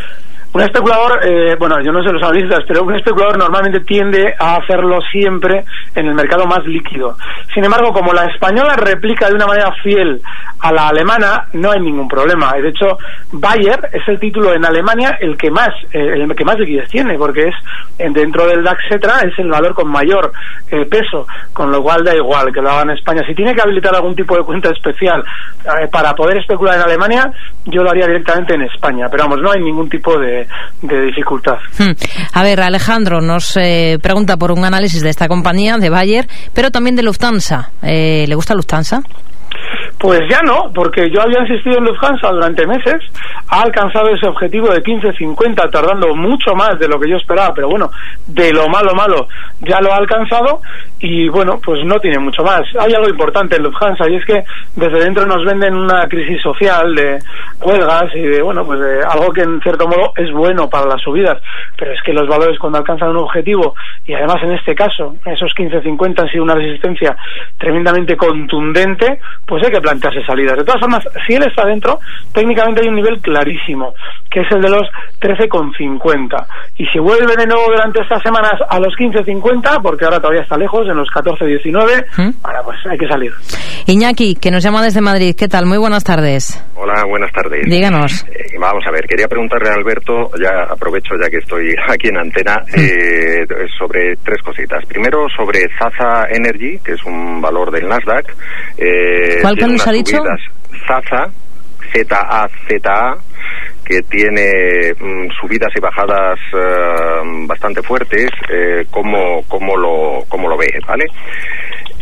Un 0.57 0.63
especulador, 0.63 1.21
eh, 1.23 1.55
bueno, 1.59 1.83
yo 1.85 1.93
no 1.93 2.03
sé 2.03 2.11
los 2.11 2.23
analistas, 2.23 2.65
pero 2.67 2.83
un 2.83 2.95
especulador 2.95 3.37
normalmente 3.37 3.81
tiende 3.81 4.35
a 4.39 4.57
hacerlo 4.57 5.01
siempre 5.13 5.67
en 5.95 6.07
el 6.07 6.15
mercado 6.15 6.47
más 6.47 6.65
líquido. 6.65 7.15
Sin 7.53 7.63
embargo, 7.63 7.93
como 7.93 8.15
la 8.15 8.25
española 8.25 8.75
replica 8.75 9.29
de 9.29 9.35
una 9.35 9.47
manera 9.47 9.71
fiel 9.83 10.19
a 10.61 10.73
la 10.73 10.89
alemana, 10.89 11.45
no 11.53 11.73
hay 11.73 11.81
ningún 11.81 12.09
problema. 12.09 12.55
De 12.55 12.71
hecho, 12.71 12.97
Bayer 13.33 13.79
es 13.93 14.09
el 14.09 14.19
título 14.19 14.55
en 14.55 14.65
Alemania 14.65 15.19
el 15.21 15.37
que 15.37 15.51
más, 15.51 15.69
eh, 15.93 16.23
el 16.23 16.35
que 16.35 16.45
más 16.47 16.59
liquidez 16.59 16.89
tiene, 16.89 17.19
porque 17.19 17.49
es 17.49 17.55
dentro 18.15 18.47
del 18.47 18.65
DAX 18.65 18.79
Cetra 18.89 19.21
es 19.21 19.39
el 19.39 19.51
valor 19.51 19.75
con 19.75 19.89
mayor 19.89 20.33
eh, 20.71 20.87
peso, 20.87 21.27
con 21.53 21.71
lo 21.71 21.83
cual 21.83 22.03
da 22.03 22.15
igual 22.15 22.51
que 22.51 22.63
lo 22.63 22.71
haga 22.71 22.83
en 22.83 22.91
España. 22.91 23.23
Si 23.27 23.35
tiene 23.35 23.55
que 23.55 23.61
habilitar 23.61 23.95
algún 23.95 24.17
tipo 24.17 24.35
de 24.35 24.43
cuenta 24.43 24.71
especial 24.71 25.23
eh, 25.23 25.89
para 25.89 26.15
poder 26.15 26.39
especular 26.39 26.77
en 26.77 26.83
Alemania, 26.83 27.31
yo 27.67 27.83
lo 27.83 27.91
haría 27.91 28.07
directamente 28.07 28.55
en 28.55 28.63
España. 28.63 29.07
Pero 29.11 29.25
vamos, 29.25 29.43
no 29.43 29.51
hay 29.51 29.61
ningún 29.61 29.91
tipo 29.91 30.19
de, 30.19 30.46
dificultad. 30.83 31.59
Hmm. 31.79 31.93
A 32.33 32.43
ver, 32.43 32.61
Alejandro 32.61 33.21
nos 33.21 33.57
eh, 33.57 33.99
pregunta 34.03 34.37
por 34.37 34.53
un 34.53 34.65
análisis 34.65 35.03
de 35.03 35.11
esta 35.11 35.29
compañía, 35.29 35.77
de 35.79 35.91
Bayer, 35.91 36.29
pero 36.53 36.71
también 36.71 36.97
de 36.97 37.03
Lufthansa. 37.03 37.71
¿Le 37.83 38.35
gusta 38.35 38.55
Lufthansa? 38.55 39.03
Pues 40.07 40.21
ya 40.31 40.41
no, 40.43 40.71
porque 40.73 41.11
yo 41.11 41.21
había 41.21 41.41
insistido 41.41 41.79
en 41.79 41.85
Lufthansa 41.87 42.31
durante 42.31 42.65
meses, 42.65 43.03
ha 43.49 43.63
alcanzado 43.63 44.09
ese 44.11 44.29
objetivo 44.29 44.69
de 44.69 44.81
15.50 44.81 45.69
tardando 45.69 46.15
mucho 46.15 46.55
más 46.55 46.79
de 46.79 46.87
lo 46.87 47.01
que 47.01 47.11
yo 47.11 47.17
esperaba, 47.17 47.53
pero 47.53 47.69
bueno, 47.69 47.91
de 48.29 48.53
lo 48.53 48.69
malo 48.69 48.95
malo 48.95 49.27
ya 49.63 49.81
lo 49.81 49.93
ha 49.93 49.97
alcanzado 49.97 50.61
y 51.01 51.29
bueno, 51.29 51.59
pues 51.65 51.85
no 51.85 51.99
tiene 51.99 52.21
mucho 52.21 52.45
más. 52.45 52.63
Hay 52.79 52.93
algo 52.93 53.09
importante 53.09 53.57
en 53.57 53.65
Lufthansa 53.65 54.09
y 54.09 54.15
es 54.15 54.25
que 54.25 54.45
desde 54.77 55.01
dentro 55.01 55.27
nos 55.27 55.45
venden 55.45 55.75
una 55.75 56.07
crisis 56.07 56.41
social 56.41 56.95
de 56.95 57.19
huelgas 57.61 58.15
y 58.15 58.23
de 58.23 58.43
bueno, 58.43 58.65
pues 58.65 58.79
de 58.79 59.03
algo 59.03 59.33
que 59.33 59.43
en 59.43 59.61
cierto 59.61 59.89
modo 59.89 60.13
es 60.19 60.31
bueno 60.31 60.71
para 60.71 60.87
las 60.87 61.03
subidas, 61.03 61.43
pero 61.77 61.93
es 61.93 62.01
que 62.03 62.13
los 62.13 62.29
valores 62.29 62.61
cuando 62.61 62.79
alcanzan 62.79 63.09
un 63.09 63.25
objetivo 63.25 63.75
y 64.07 64.15
además 64.15 64.37
en 64.45 64.53
este 64.53 64.77
caso 64.77 65.17
esos 65.25 65.53
15.50 65.53 66.21
han 66.21 66.31
sido 66.31 66.45
una 66.45 66.55
resistencia 66.55 67.17
tremendamente 67.59 68.17
contundente, 68.17 69.19
pues 69.45 69.65
hay 69.65 69.73
que 69.73 69.81
plantearse 69.97 70.25
salidas. 70.27 70.57
De 70.59 70.65
todas 70.65 70.81
formas, 70.81 71.05
si 71.27 71.35
él 71.35 71.43
está 71.43 71.67
dentro, 71.67 71.99
técnicamente 72.33 72.83
hay 72.83 72.89
un 72.89 72.97
nivel 72.97 73.21
clarísimo, 73.21 73.95
que 74.31 74.41
es 74.41 74.47
el 74.51 74.61
de 74.61 74.71
los 74.71 74.89
13,50. 75.21 76.47
Y 76.79 76.87
si 76.87 76.99
vuelve 76.99 77.35
de 77.37 77.47
nuevo 77.47 77.65
durante 77.69 78.03
estas 78.03 78.23
semanas 78.23 78.53
a 78.69 78.79
los 78.79 78.95
15,50, 78.95 79.83
porque 79.83 80.05
ahora 80.05 80.21
todavía 80.21 80.43
está 80.43 80.57
lejos, 80.57 80.87
en 80.89 80.97
los 80.97 81.09
14,19, 81.09 82.05
¿Mm? 82.17 82.31
ahora 82.43 82.63
pues 82.65 82.79
hay 82.91 82.99
que 82.99 83.09
salir. 83.09 83.33
Iñaki, 83.87 84.35
que 84.35 84.51
nos 84.51 84.63
llama 84.63 84.83
desde 84.83 85.01
Madrid, 85.01 85.35
¿qué 85.37 85.49
tal? 85.49 85.67
Muy 85.67 85.79
buenas 85.79 86.05
tardes. 86.05 86.63
Hola, 86.75 87.05
buenas 87.09 87.33
tardes. 87.33 87.65
Díganos. 87.67 88.27
Eh, 88.29 88.59
vamos 88.61 88.85
a 88.87 88.91
ver, 88.91 89.07
quería 89.07 89.29
preguntarle 89.29 89.71
a 89.71 89.75
Alberto, 89.75 90.31
ya 90.41 90.65
aprovecho 90.71 91.15
ya 91.23 91.31
que 91.31 91.39
estoy 91.39 91.75
aquí 91.89 92.09
en 92.09 92.19
antena, 92.19 92.57
¿Mm? 92.67 92.81
eh, 92.81 93.47
sobre 93.79 94.17
tres 94.25 94.43
cositas. 94.43 94.85
Primero, 94.87 95.27
sobre 95.35 95.61
Zaza 95.79 96.27
Energy, 96.31 96.79
que 96.85 96.93
es 96.93 97.05
un 97.05 97.41
valor 97.41 97.71
del 97.71 97.89
Nasdaq. 97.89 98.35
Eh, 98.77 99.39
¿Cuál 99.41 99.57
que 99.57 99.65
nos 99.77 99.87
ha 99.87 99.93
dicho? 99.93 100.23
Zaza, 100.87 101.31
Z-A-Z-A, 101.93 103.17
que 103.85 104.01
tiene 104.03 104.93
mm, 104.99 105.31
subidas 105.41 105.71
y 105.77 105.81
bajadas 105.81 106.39
eh, 106.53 107.47
bastante 107.47 107.83
fuertes, 107.83 108.31
eh, 108.51 108.85
¿cómo, 108.91 109.43
cómo, 109.49 109.77
lo, 109.77 110.25
¿cómo 110.29 110.49
lo 110.49 110.57
ve? 110.57 110.69
¿Vale? 110.87 111.05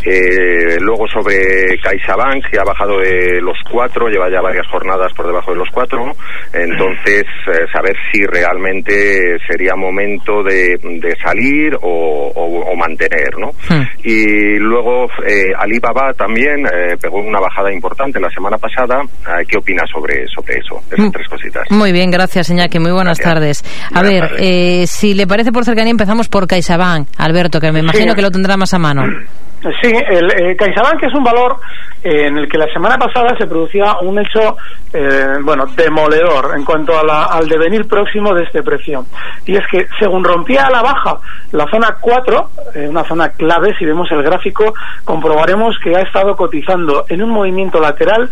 Eh, 0.04 0.76
luego 0.80 1.06
sobre 1.08 1.78
CaixaBank, 1.82 2.50
que 2.50 2.58
ha 2.58 2.64
bajado 2.64 2.98
de 3.00 3.40
los 3.40 3.56
cuatro, 3.70 4.08
lleva 4.08 4.30
ya 4.30 4.40
varias 4.40 4.66
jornadas 4.68 5.12
por 5.14 5.26
debajo 5.26 5.52
de 5.52 5.58
los 5.58 5.68
cuatro. 5.70 6.12
Entonces, 6.52 7.24
eh, 7.46 7.66
saber 7.72 7.96
si 8.12 8.22
realmente 8.26 9.38
sería 9.48 9.74
momento 9.74 10.42
de, 10.42 10.78
salir 11.22 11.76
o, 11.80 12.74
mantener, 12.76 13.38
¿no? 13.38 13.52
Hmm. 13.68 13.82
Y 14.02 14.58
luego 14.58 15.06
eh, 15.26 15.52
Alibaba 15.56 16.12
también 16.12 16.66
eh, 16.66 16.96
pegó 17.00 17.18
una 17.20 17.40
bajada 17.40 17.72
importante 17.72 18.20
la 18.20 18.28
semana 18.30 18.58
pasada. 18.58 19.00
¿Qué 19.48 19.56
opina 19.56 19.84
sobre, 19.90 20.26
sobre 20.26 20.58
eso? 20.58 20.80
Esas 20.90 21.06
hmm. 21.06 21.10
tres 21.10 21.28
cositas. 21.28 21.70
Muy 21.70 21.92
bien, 21.92 22.10
gracias, 22.10 22.50
Iñaki. 22.50 22.78
Muy 22.78 22.92
buenas 22.92 23.18
tardes. 23.18 23.64
A 23.94 24.02
ver, 24.02 24.86
si 24.86 25.14
le 25.14 25.26
parece 25.26 25.52
por 25.52 25.64
cercanía, 25.64 25.92
empezamos 25.92 26.28
por 26.28 26.46
CaixaBank, 26.46 27.08
Alberto, 27.16 27.60
que 27.60 27.72
me 27.72 27.80
imagino 27.80 28.14
que 28.14 28.22
lo 28.22 28.30
tendrá 28.30 28.56
más 28.56 28.74
a 28.74 28.78
mano. 28.78 29.02
Sí, 29.82 29.92
el 30.10 30.30
eh, 30.32 30.56
CaixaBank 30.56 31.02
es 31.04 31.14
un 31.14 31.24
valor 31.24 31.58
en 32.04 32.36
el 32.36 32.48
que 32.48 32.58
la 32.58 32.70
semana 32.70 32.98
pasada 32.98 33.34
se 33.38 33.46
producía 33.46 33.96
un 34.02 34.18
hecho, 34.18 34.58
eh, 34.92 35.36
bueno, 35.42 35.64
demoledor 35.74 36.52
en 36.54 36.62
cuanto 36.62 36.92
al 36.98 37.48
devenir 37.48 37.88
próximo 37.88 38.34
de 38.34 38.44
este 38.44 38.62
precio. 38.62 39.06
Y 39.46 39.56
es 39.56 39.66
que 39.70 39.86
según 39.98 40.22
rompía 40.22 40.66
a 40.66 40.70
la 40.70 40.82
baja 40.82 41.16
la 41.52 41.66
zona 41.68 41.96
4, 41.98 42.50
eh, 42.74 42.86
una 42.88 43.04
zona 43.04 43.30
clave, 43.30 43.74
si 43.78 43.86
vemos 43.86 44.10
el 44.12 44.22
gráfico, 44.22 44.74
comprobaremos 45.04 45.78
que 45.82 45.96
ha 45.96 46.02
estado 46.02 46.36
cotizando 46.36 47.06
en 47.08 47.22
un 47.22 47.30
movimiento 47.30 47.80
lateral 47.80 48.28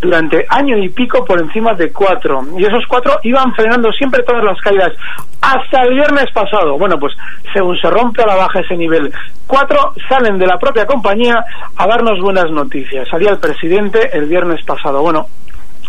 durante 0.00 0.44
año 0.50 0.76
y 0.76 0.90
pico 0.90 1.24
por 1.24 1.40
encima 1.40 1.72
de 1.72 1.90
4. 1.90 2.44
Y 2.58 2.64
esos 2.64 2.84
4 2.88 3.20
iban 3.22 3.54
frenando 3.54 3.90
siempre 3.92 4.22
todas 4.22 4.44
las 4.44 4.60
caídas 4.60 4.92
hasta 5.40 5.82
el 5.82 5.94
viernes 5.94 6.30
pasado. 6.32 6.76
Bueno, 6.78 6.98
pues 6.98 7.14
según 7.52 7.76
se 7.78 7.88
rompe 7.88 8.22
a 8.22 8.26
la 8.26 8.36
baja 8.36 8.60
ese 8.60 8.76
nivel 8.76 9.12
4, 9.46 9.94
salen 10.08 10.38
de 10.38 10.46
la 10.46 10.58
propia 10.58 10.86
compañía 10.86 11.42
a 11.76 11.86
darnos 11.86 12.20
buenas 12.20 12.50
noticias. 12.50 13.06
Salía 13.14 13.30
el 13.30 13.38
presidente 13.38 14.10
el 14.12 14.26
viernes 14.26 14.64
pasado. 14.64 15.00
Bueno, 15.00 15.28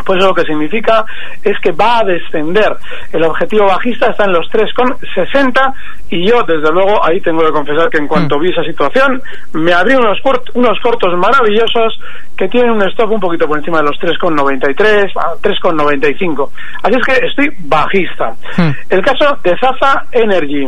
pues 0.06 0.20
eso 0.20 0.28
lo 0.28 0.36
que 0.36 0.44
significa 0.44 1.04
es 1.44 1.58
que 1.60 1.72
va 1.72 1.98
a 1.98 2.04
descender. 2.04 2.72
El 3.12 3.24
objetivo 3.24 3.66
bajista 3.66 4.12
está 4.12 4.26
en 4.26 4.34
los 4.34 4.46
3,60 4.52 5.74
y 6.12 6.30
yo, 6.30 6.44
desde 6.44 6.72
luego, 6.72 7.04
ahí 7.04 7.20
tengo 7.22 7.44
que 7.44 7.52
confesar 7.52 7.90
que 7.90 7.98
en 7.98 8.08
cuanto 8.08 8.38
mm. 8.38 8.42
vi 8.42 8.50
esa 8.52 8.64
situación, 8.64 9.20
me 9.54 9.74
abrí 9.74 9.96
unos, 9.96 10.20
unos 10.54 10.80
cortos 10.82 11.18
maravillosos 11.18 12.00
que 12.38 12.48
tienen 12.48 12.70
un 12.70 12.84
stop 12.90 13.10
un 13.10 13.20
poquito 13.20 13.48
por 13.48 13.58
encima 13.58 13.80
de 13.80 13.86
los 13.86 13.98
3,93, 13.98 15.12
3,95. 15.42 16.50
Así 16.84 16.96
es 16.96 17.04
que 17.04 17.26
estoy 17.26 17.50
bajista. 17.62 18.36
Mm. 18.58 18.70
El 18.92 19.02
caso 19.02 19.36
de 19.44 19.58
Zaza 19.58 20.04
Energy. 20.12 20.66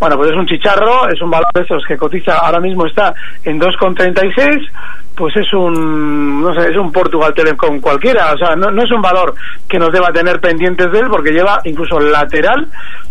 Bueno, 0.00 0.16
pues 0.16 0.30
es 0.30 0.36
un 0.36 0.46
chicharro, 0.46 1.06
es 1.10 1.20
un 1.20 1.30
valor 1.30 1.52
de 1.52 1.60
esos 1.60 1.84
que 1.86 1.98
cotiza 1.98 2.36
ahora 2.38 2.60
mismo 2.60 2.86
está 2.86 3.12
en 3.44 3.60
2,36 3.60 4.70
pues 5.18 5.36
es 5.36 5.52
un 5.52 6.40
no 6.40 6.54
sé, 6.54 6.70
es 6.70 6.76
un 6.76 6.92
Portugal 6.92 7.34
Telecom 7.34 7.80
cualquiera, 7.80 8.32
o 8.32 8.38
sea, 8.38 8.54
no, 8.54 8.70
no 8.70 8.84
es 8.84 8.90
un 8.92 9.02
valor 9.02 9.34
que 9.68 9.78
nos 9.78 9.92
deba 9.92 10.12
tener 10.12 10.40
pendientes 10.40 10.90
de 10.92 11.00
él 11.00 11.06
porque 11.10 11.32
lleva 11.32 11.60
incluso 11.64 11.98
lateral 11.98 12.68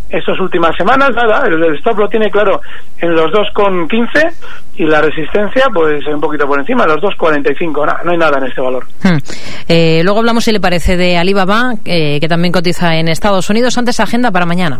estas 0.10 0.40
últimas 0.40 0.72
semanas, 0.78 1.10
nada, 1.14 1.46
el, 1.48 1.76
stop 1.76 2.00
lo 2.00 2.08
tiene 2.08 2.32
claro 2.32 2.62
en 3.00 3.14
los 3.14 3.30
2,15 3.30 4.32
y 4.78 4.86
la 4.86 5.02
resistencia 5.02 5.66
pues 5.74 6.06
un 6.08 6.22
poquito 6.22 6.48
por 6.48 6.60
encima, 6.60 6.86
los 6.86 6.98
2,45, 7.02 7.86
no, 7.86 8.04
no 8.06 8.12
hay 8.12 8.18
nada 8.18 8.38
en 8.38 8.46
este 8.46 8.62
valor. 8.62 8.86
Hmm. 9.04 9.18
Eh, 9.68 10.02
luego 10.04 10.20
hablamos, 10.20 10.46
si 10.46 10.54
le 10.54 10.62
parece, 10.62 10.96
de 10.96 11.18
Alibaba, 11.18 11.74
eh, 11.84 12.20
que 12.22 12.28
también 12.30 12.54
cotiza 12.54 12.96
en 12.96 13.10
Estados 13.10 13.50
Unidos. 13.50 13.78
Antes, 13.78 14.00
agenda 14.00 14.32
para 14.32 14.46
mañana. 14.46 14.80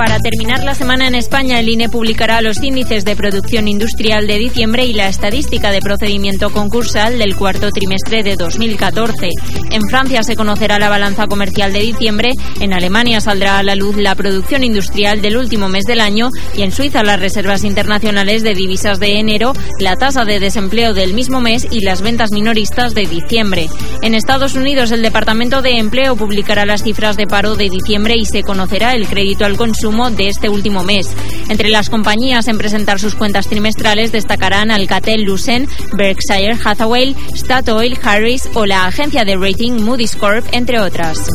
Para 0.00 0.18
terminar 0.18 0.64
la 0.64 0.74
semana 0.74 1.08
en 1.08 1.14
España, 1.14 1.60
el 1.60 1.68
INE 1.68 1.90
publicará 1.90 2.40
los 2.40 2.62
índices 2.62 3.04
de 3.04 3.14
producción 3.16 3.68
industrial 3.68 4.26
de 4.26 4.38
diciembre 4.38 4.86
y 4.86 4.94
la 4.94 5.08
estadística 5.08 5.70
de 5.70 5.82
procedimiento 5.82 6.48
concursal 6.48 7.18
del 7.18 7.36
cuarto 7.36 7.68
trimestre 7.70 8.22
de 8.22 8.36
2014. 8.36 9.28
En 9.70 9.82
Francia 9.90 10.22
se 10.22 10.36
conocerá 10.36 10.78
la 10.78 10.88
balanza 10.88 11.26
comercial 11.26 11.74
de 11.74 11.80
diciembre, 11.80 12.30
en 12.60 12.72
Alemania 12.72 13.20
saldrá 13.20 13.58
a 13.58 13.62
la 13.62 13.74
luz 13.74 13.94
la 13.98 14.14
producción 14.14 14.64
industrial 14.64 15.20
del 15.20 15.36
último 15.36 15.68
mes 15.68 15.84
del 15.84 16.00
año 16.00 16.30
y 16.56 16.62
en 16.62 16.72
Suiza 16.72 17.02
las 17.02 17.20
reservas 17.20 17.62
internacionales 17.62 18.42
de 18.42 18.54
divisas 18.54 19.00
de 19.00 19.18
enero, 19.18 19.52
la 19.80 19.96
tasa 19.96 20.24
de 20.24 20.40
desempleo 20.40 20.94
del 20.94 21.12
mismo 21.12 21.42
mes 21.42 21.68
y 21.70 21.84
las 21.84 22.00
ventas 22.00 22.30
minoristas 22.32 22.94
de 22.94 23.02
diciembre. 23.02 23.68
En 24.00 24.14
Estados 24.14 24.54
Unidos, 24.54 24.92
el 24.92 25.02
Departamento 25.02 25.60
de 25.60 25.76
Empleo 25.76 26.16
publicará 26.16 26.64
las 26.64 26.84
cifras 26.84 27.18
de 27.18 27.26
paro 27.26 27.54
de 27.54 27.68
diciembre 27.68 28.14
y 28.16 28.24
se 28.24 28.42
conocerá 28.42 28.92
el 28.92 29.06
crédito 29.06 29.44
al 29.44 29.58
consumo 29.58 29.89
de 29.90 30.28
este 30.28 30.48
último 30.48 30.84
mes. 30.84 31.10
Entre 31.48 31.68
las 31.68 31.90
compañías 31.90 32.46
en 32.46 32.58
presentar 32.58 33.00
sus 33.00 33.16
cuentas 33.16 33.48
trimestrales 33.48 34.12
destacarán 34.12 34.70
Alcatel 34.70 35.24
Lucent, 35.24 35.68
Berkshire 35.96 36.56
Hathaway, 36.64 37.16
Statoil, 37.34 37.98
Harris 38.00 38.48
o 38.54 38.66
la 38.66 38.86
agencia 38.86 39.24
de 39.24 39.36
rating 39.36 39.82
Moody's 39.82 40.14
Corp, 40.14 40.46
entre 40.52 40.78
otras. 40.78 41.26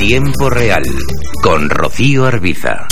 Tiempo 0.00 0.50
real 0.50 0.82
con 1.42 1.70
Rocío 1.70 2.24
Arbiza. 2.24 2.88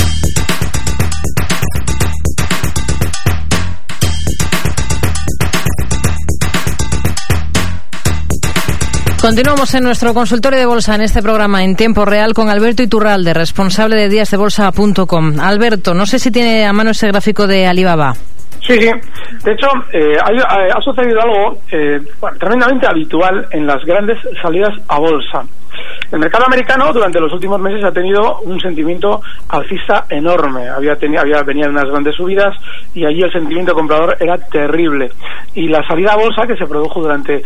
Continuamos 9.24 9.74
en 9.74 9.84
nuestro 9.84 10.12
consultorio 10.12 10.58
de 10.58 10.66
bolsa 10.66 10.94
en 10.94 11.00
este 11.00 11.22
programa 11.22 11.64
en 11.64 11.76
tiempo 11.76 12.04
real 12.04 12.34
con 12.34 12.50
Alberto 12.50 12.82
Iturralde, 12.82 13.32
responsable 13.32 13.96
de 13.96 14.10
díasdebolsa.com. 14.10 15.40
Alberto, 15.40 15.94
no 15.94 16.04
sé 16.04 16.18
si 16.18 16.30
tiene 16.30 16.66
a 16.66 16.74
mano 16.74 16.90
ese 16.90 17.08
gráfico 17.08 17.46
de 17.46 17.66
Alibaba. 17.66 18.12
Sí, 18.66 18.78
sí. 18.78 18.90
De 19.42 19.52
hecho, 19.52 19.68
eh, 19.94 20.18
ha, 20.20 20.80
sucedido 20.82 21.22
algo 21.22 21.58
eh, 21.72 22.02
tremendamente 22.38 22.86
habitual 22.86 23.46
en 23.50 23.66
las 23.66 23.82
grandes 23.86 24.18
salidas 24.42 24.74
a 24.88 24.98
bolsa. 24.98 25.42
El 26.12 26.18
mercado 26.18 26.44
americano 26.46 26.92
durante 26.92 27.20
los 27.20 27.32
últimos 27.32 27.60
meses 27.60 27.82
ha 27.84 27.92
tenido 27.92 28.40
un 28.40 28.60
sentimiento 28.60 29.20
alcista 29.48 30.06
enorme. 30.08 30.68
Había, 30.68 30.96
tenido, 30.96 31.22
había 31.22 31.42
venían 31.42 31.70
unas 31.70 31.86
grandes 31.90 32.14
subidas 32.14 32.54
y 32.94 33.04
allí 33.04 33.22
el 33.22 33.32
sentimiento 33.32 33.74
comprador 33.74 34.16
era 34.20 34.36
terrible. 34.38 35.10
Y 35.54 35.68
la 35.68 35.86
salida 35.86 36.12
a 36.12 36.16
bolsa 36.16 36.46
que 36.46 36.56
se 36.56 36.66
produjo 36.66 37.00
durante 37.00 37.36
eh, 37.36 37.42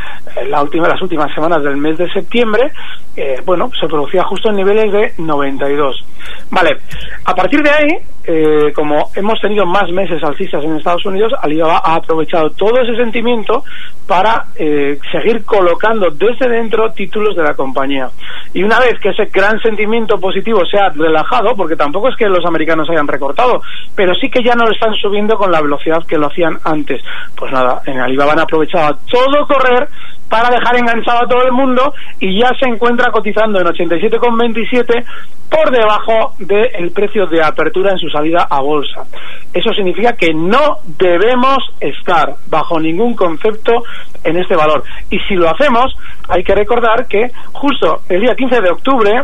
la 0.49 0.63
última, 0.63 0.89
las 0.89 1.01
últimas 1.01 1.33
semanas 1.35 1.63
del 1.63 1.77
mes 1.77 1.97
de 1.99 2.11
septiembre, 2.11 2.71
eh, 3.17 3.41
bueno, 3.45 3.71
se 3.79 3.87
producía 3.87 4.25
justo 4.25 4.51
en 4.51 4.57
niveles 4.57 4.93
de 4.93 5.13
92. 5.19 6.05
Vale, 6.51 6.79
a 7.25 7.35
partir 7.35 7.63
de 7.63 7.71
ahí, 7.71 7.99
eh, 8.25 8.73
como 8.75 9.11
hemos 9.15 9.41
tenido 9.41 9.65
más 9.67 9.91
meses 9.91 10.23
alcistas 10.23 10.65
en 10.65 10.77
Estados 10.77 11.05
Unidos, 11.07 11.33
Alibaba 11.41 11.81
ha 11.85 11.97
aprovechado 11.97 12.51
todo 12.51 12.81
ese 12.81 12.97
sentimiento 12.97 13.65
para 14.07 14.47
seguir 14.57 15.45
colocando 15.45 16.09
desde 16.11 16.49
dentro 16.49 16.91
títulos 16.93 17.37
de 17.37 17.43
la 17.43 17.55
compañía. 17.55 18.09
Y 18.55 18.63
una 18.63 18.81
vez 18.81 18.99
que 19.01 19.11
ese 19.11 19.27
gran 19.27 19.61
sentimiento 19.61 20.19
positivo 20.19 20.65
se 20.65 20.79
ha 20.79 20.89
relajado, 20.91 21.55
porque 21.55 21.77
tampoco 21.77 22.09
es 22.09 22.17
que 22.17 22.27
los 22.27 22.45
americanos 22.45 22.89
hayan 22.91 23.07
recortado, 23.07 23.61
pero 23.95 24.15
sí 24.15 24.29
que 24.31 24.43
ya 24.43 24.55
no 24.55 24.65
lo 24.65 24.73
están 24.73 24.95
subiendo 24.95 25.37
con 25.37 25.51
la 25.51 25.61
velocidad 25.61 26.05
que 26.07 26.19
lo 26.19 26.27
hacían 26.27 26.59
antes. 26.65 27.03
Pues 27.37 27.53
nada, 27.53 27.83
en 27.87 28.01
Alibaba 28.01 28.33
han 28.33 28.41
aprovechado 28.41 28.87
a 28.87 28.99
todo 29.11 29.47
correr 29.47 29.89
para 30.29 30.51
dejar 30.51 30.77
enganchado 30.77 31.25
a 31.25 31.29
todo 31.29 31.43
el 31.45 31.53
mundo 31.53 31.95
y 32.21 32.39
ya 32.39 32.51
se 32.61 32.69
encuentra 32.69 33.11
cotizando 33.11 33.61
en 33.61 33.67
87,27 33.67 35.05
por 35.51 35.71
debajo 35.71 36.35
del 36.39 36.91
precio 36.91 37.27
de 37.27 37.43
apertura 37.43 37.93
en 37.93 37.99
su 37.99 38.09
salida 38.11 38.47
a 38.51 38.61
bolsa. 38.61 39.05
Eso 39.53 39.73
significa 39.73 40.13
que 40.13 40.35
no 40.35 40.79
debemos 40.99 41.59
estar 41.81 42.35
bajo 42.49 42.79
ningún 42.79 43.15
concepto 43.15 43.83
en 44.25 44.37
este 44.37 44.57
valor. 44.57 44.85
Y 45.11 45.19
si 45.21 45.35
lo 45.35 45.49
hacemos, 45.49 45.97
hay 46.29 46.45
que 46.45 46.55
recordar 46.55 47.07
que 47.07 47.31
justo 47.53 48.03
el 48.09 48.21
día 48.21 48.35
15 48.35 48.61
de 48.61 48.71
octubre 48.71 49.23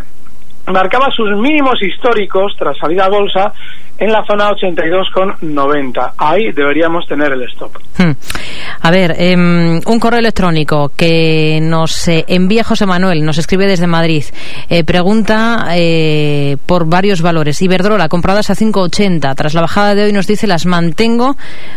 marcaba 0.73 1.11
sus 1.11 1.31
mínimos 1.37 1.83
históricos 1.83 2.55
tras 2.59 2.79
salida 2.79 3.05
a 3.05 3.11
bolsa 3.11 3.53
en 3.99 4.11
la 4.11 4.25
zona 4.25 4.51
82,90. 4.51 6.13
Ahí 6.19 6.51
deberíamos 6.53 7.07
tener 7.07 7.33
el 7.33 7.43
stop. 7.43 7.79
Hmm. 7.97 8.13
A 8.81 8.91
ver, 8.91 9.15
em, 9.19 9.81
un 9.87 10.01
correo 10.01 10.19
electrónico 10.19 10.91
que 10.97 11.61
nos 11.63 12.09
eh, 12.09 12.25
envía 12.27 12.65
José 12.65 12.87
Manuel, 12.87 13.25
nos 13.25 13.39
escribe 13.39 13.67
desde 13.67 13.87
Madrid. 13.87 14.25
Eh, 14.69 14.83
pregunta 14.85 15.69
eh, 15.73 16.57
por 16.67 16.87
varios 16.87 17.23
valores. 17.23 17.63
Iberdrola, 17.63 18.09
compradas 18.09 18.51
a 18.51 18.55
5,80. 18.55 19.35
Tras 19.37 19.55
la 19.55 19.61
bajada 19.61 19.95
de 19.95 20.05
hoy 20.05 20.13
nos 20.13 20.27
dice 20.27 20.47
las 20.47 20.67
mantengo 20.67 21.37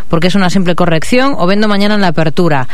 porque 0.09 0.27
es 0.27 0.35
una 0.35 0.49
simple 0.49 0.75
corrección 0.75 1.35
o 1.37 1.45
vendo 1.45 1.67
mañana 1.67 1.95
en 1.95 2.01
la 2.01 2.07
apertura. 2.07 2.67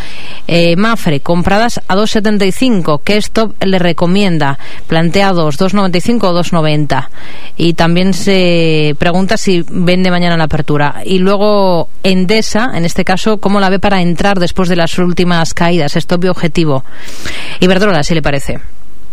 Mafre, 0.78 1.20
compradas 1.20 1.82
a 1.88 1.96
2,75. 1.96 3.02
¿Qué 3.04 3.18
stop 3.18 3.62
le 3.64 3.80
recomienda? 3.80 4.58
Planteados 4.88 5.60
2,95 5.60 6.24
o 6.24 6.40
2,90. 6.40 7.10
Y 7.58 7.74
también 7.74 8.14
se 8.14 8.96
pregunta 8.98 9.33
si 9.38 9.66
vende 9.70 10.12
mañana 10.12 10.38
la 10.38 10.46
apertura. 10.46 11.02
Y 11.06 11.20
luego 11.20 11.90
Endesa, 12.04 12.72
en 12.74 12.86
este 12.86 13.04
caso, 13.06 13.38
¿cómo 13.38 13.60
la 13.60 13.70
ve 13.70 13.80
para 13.80 14.02
entrar 14.02 14.40
después 14.40 14.70
de 14.70 14.76
las 14.76 14.98
últimas 14.98 15.54
caídas? 15.54 15.96
Es 15.96 16.08
obvio 16.12 16.32
objetivo. 16.32 16.84
Iberdrola, 17.60 18.04
si 18.04 18.14
le 18.14 18.22
parece. 18.22 18.60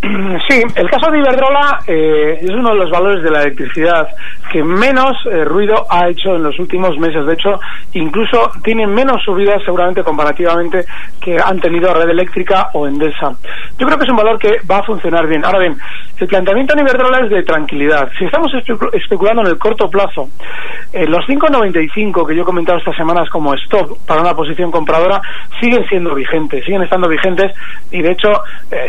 Sí, 0.48 0.62
el 0.74 0.90
caso 0.90 1.10
de 1.10 1.18
Iberdrola 1.18 1.80
eh, 1.86 2.38
es 2.42 2.50
uno 2.50 2.70
de 2.70 2.76
los 2.76 2.90
valores 2.90 3.22
de 3.22 3.30
la 3.30 3.42
electricidad 3.42 4.08
que 4.50 4.64
menos 4.64 5.16
eh, 5.26 5.44
ruido 5.44 5.86
ha 5.88 6.08
hecho 6.08 6.34
en 6.34 6.42
los 6.42 6.58
últimos 6.58 6.98
meses. 6.98 7.24
De 7.26 7.34
hecho, 7.34 7.60
incluso 7.92 8.50
tiene 8.64 8.86
menos 8.86 9.22
subidas 9.22 9.62
seguramente 9.64 10.02
comparativamente 10.02 10.84
que 11.20 11.36
han 11.38 11.60
tenido 11.60 11.92
Red 11.94 12.08
Eléctrica 12.08 12.68
o 12.72 12.86
Endesa. 12.86 13.32
Yo 13.78 13.86
creo 13.86 13.98
que 13.98 14.04
es 14.04 14.10
un 14.10 14.16
valor 14.16 14.38
que 14.38 14.56
va 14.68 14.78
a 14.78 14.82
funcionar 14.82 15.26
bien. 15.26 15.44
Ahora 15.44 15.60
bien, 15.60 15.76
el 16.18 16.26
planteamiento 16.26 16.74
en 16.74 16.80
Iberdrola 16.80 17.24
es 17.24 17.30
de 17.30 17.42
tranquilidad. 17.42 18.10
Si 18.18 18.24
estamos 18.24 18.52
especulando 18.92 19.42
en 19.42 19.48
el 19.48 19.58
corto 19.58 19.88
plazo, 19.88 20.30
eh, 20.92 21.06
los 21.06 21.24
5,95 21.26 22.26
que 22.26 22.34
yo 22.34 22.42
he 22.42 22.46
comentado 22.46 22.78
estas 22.78 22.96
semanas 22.96 23.28
como 23.30 23.54
stop 23.54 23.98
para 24.06 24.20
una 24.20 24.34
posición 24.34 24.70
compradora 24.70 25.20
siguen 25.60 25.86
siendo 25.86 26.14
vigentes, 26.14 26.64
siguen 26.64 26.82
estando 26.82 27.08
vigentes 27.08 27.52
y 27.90 28.02
de 28.02 28.12
hecho, 28.12 28.30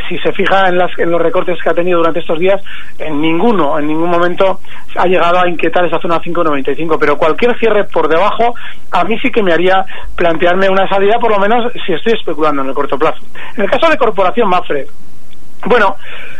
si 0.07 0.17
se 0.19 0.31
fija 0.31 0.69
en 0.69 0.77
las 0.77 0.91
en 1.01 1.11
los 1.11 1.21
recortes 1.21 1.57
que 1.61 1.69
ha 1.69 1.73
tenido 1.73 1.99
durante 1.99 2.19
estos 2.19 2.39
días, 2.39 2.61
en 2.97 3.21
ninguno, 3.21 3.77
en 3.79 3.87
ningún 3.87 4.09
momento 4.09 4.59
ha 4.95 5.05
llegado 5.05 5.39
a 5.39 5.49
inquietar 5.49 5.85
esa 5.85 5.99
zona 5.99 6.21
5.95, 6.21 6.97
pero 6.99 7.17
cualquier 7.17 7.57
cierre 7.57 7.85
por 7.85 8.07
debajo 8.07 8.53
a 8.91 9.03
mí 9.03 9.17
sí 9.19 9.31
que 9.31 9.43
me 9.43 9.53
haría 9.53 9.85
plantearme 10.15 10.69
una 10.69 10.87
salida, 10.87 11.17
por 11.19 11.31
lo 11.31 11.39
menos 11.39 11.71
si 11.85 11.93
estoy 11.93 12.13
especulando 12.13 12.61
en 12.61 12.69
el 12.69 12.73
corto 12.73 12.97
plazo. 12.97 13.23
En 13.55 13.63
el 13.63 13.69
caso 13.69 13.89
de 13.89 13.97
Corporación 13.97 14.49
Mafre, 14.49 14.87
bueno, 15.65 15.95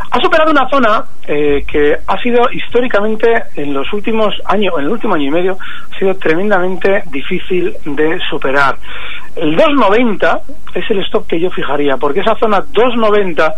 ha 0.10 0.20
superado 0.20 0.52
una 0.52 0.68
zona 0.68 1.04
eh, 1.28 1.64
que 1.68 1.96
ha 2.06 2.18
sido 2.18 2.52
históricamente 2.52 3.32
en 3.56 3.74
los 3.74 3.92
últimos 3.94 4.34
años, 4.46 4.74
en 4.78 4.86
el 4.86 4.92
último 4.92 5.14
año 5.14 5.28
y 5.28 5.32
medio, 5.32 5.58
ha 5.90 6.00
sido 6.00 6.16
tremendamente 6.16 7.04
difícil 7.12 7.74
de 7.86 8.20
superar. 8.30 8.76
El 9.36 9.56
290 9.56 10.42
es 10.74 10.90
el 10.90 11.00
stop 11.02 11.28
que 11.28 11.40
yo 11.40 11.52
fijaría, 11.52 11.98
porque 11.98 12.22
esa 12.22 12.36
zona 12.36 12.62
290 12.62 13.56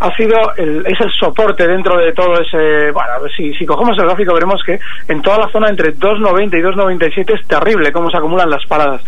ha 0.00 0.14
sido 0.14 0.36
el, 0.56 0.84
es 0.86 1.00
el 1.00 1.10
soporte 1.12 1.66
dentro 1.66 1.98
de 1.98 2.12
todo 2.12 2.34
ese. 2.34 2.90
Bueno, 2.92 3.28
si, 3.36 3.52
si 3.54 3.66
cogemos 3.66 3.96
el 3.98 4.04
gráfico 4.04 4.34
veremos 4.34 4.62
que 4.64 4.78
en 5.08 5.22
toda 5.22 5.38
la 5.38 5.48
zona 5.48 5.68
entre 5.68 5.92
290 5.92 6.56
y 6.56 6.60
297 6.60 7.32
es 7.34 7.46
terrible 7.46 7.92
cómo 7.92 8.10
se 8.10 8.18
acumulan 8.18 8.50
las 8.50 8.64
paradas. 8.66 9.02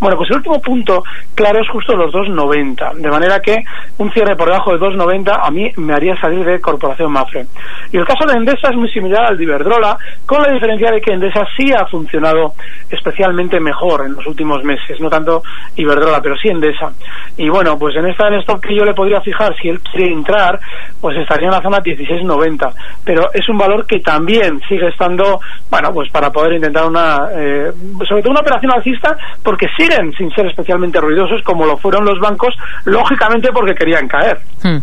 Bueno, 0.00 0.16
pues 0.16 0.30
el 0.30 0.36
último 0.36 0.60
punto 0.60 1.02
claro 1.34 1.60
es 1.60 1.68
justo 1.68 1.96
los 1.96 2.12
290, 2.12 2.92
de 2.94 3.10
manera 3.10 3.40
que 3.40 3.56
un 3.98 4.12
cierre 4.12 4.36
por 4.36 4.48
debajo 4.48 4.72
de 4.72 4.78
290 4.78 5.34
a 5.34 5.50
mí 5.50 5.70
me 5.76 5.94
haría 5.94 6.16
salir 6.20 6.44
de 6.44 6.60
Corporación 6.60 7.12
Mafre. 7.12 7.46
Y 7.92 7.96
el 7.96 8.04
caso 8.04 8.24
de 8.26 8.34
Endesa 8.34 8.68
es 8.70 8.76
muy 8.76 8.88
similar 8.90 9.26
al 9.26 9.36
de 9.36 9.44
Iberdrola, 9.44 9.96
con 10.24 10.42
la 10.42 10.52
diferencia 10.52 10.90
de 10.90 11.00
que 11.00 11.12
Endesa 11.12 11.44
sí 11.56 11.72
ha 11.72 11.86
funcionado 11.86 12.54
especialmente 12.90 13.58
mejor 13.60 14.04
en 14.06 14.14
los 14.14 14.26
últimos 14.26 14.62
meses, 14.62 15.00
no 15.00 15.10
tanto 15.10 15.42
Iberdrola, 15.76 16.20
pero 16.22 16.36
sí 16.36 16.48
Endesa. 16.48 16.92
Y 17.36 17.48
bueno, 17.48 17.78
pues 17.78 17.96
en 17.96 18.06
esta 18.06 18.28
en 18.28 18.60
que 18.60 18.74
yo 18.74 18.84
le 18.84 18.94
podría 18.94 19.20
fijar, 19.20 19.54
si 19.56 19.68
él 19.68 19.80
quiere 19.80 20.10
entrar, 20.28 20.60
pues 21.00 21.16
estaría 21.16 21.46
en 21.46 21.54
la 21.54 21.62
zona 21.62 21.78
16.90. 21.78 22.72
Pero 23.04 23.30
es 23.32 23.48
un 23.48 23.58
valor 23.58 23.86
que 23.86 24.00
también 24.00 24.60
sigue 24.68 24.88
estando, 24.88 25.40
bueno, 25.70 25.92
pues 25.92 26.10
para 26.12 26.30
poder 26.30 26.54
intentar 26.54 26.86
una, 26.86 27.28
eh, 27.34 27.72
sobre 28.06 28.22
todo 28.22 28.32
una 28.32 28.40
operación 28.40 28.72
alcista, 28.72 29.16
porque 29.42 29.66
siguen 29.76 30.12
sin 30.12 30.30
ser 30.30 30.46
especialmente 30.46 31.00
ruidosos, 31.00 31.42
como 31.42 31.64
lo 31.64 31.76
fueron 31.78 32.04
los 32.04 32.18
bancos, 32.20 32.54
lógicamente 32.84 33.50
porque 33.52 33.74
querían 33.74 34.06
caer. 34.08 34.38
Hmm. 34.62 34.78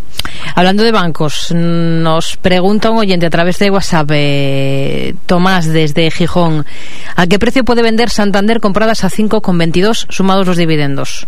Hablando 0.55 0.83
de 0.83 0.91
bancos, 0.91 1.53
nos 1.53 2.37
pregunta 2.37 2.89
un 2.89 2.99
oyente 2.99 3.25
a 3.25 3.29
través 3.29 3.59
de 3.59 3.69
WhatsApp, 3.69 4.09
eh, 4.13 5.13
Tomás, 5.25 5.71
desde 5.71 6.09
Gijón, 6.11 6.65
¿a 7.15 7.27
qué 7.27 7.39
precio 7.39 7.63
puede 7.63 7.83
vender 7.83 8.09
Santander 8.09 8.59
compradas 8.59 9.03
a 9.03 9.09
5,22 9.09 10.07
sumados 10.09 10.47
los 10.47 10.57
dividendos? 10.57 11.27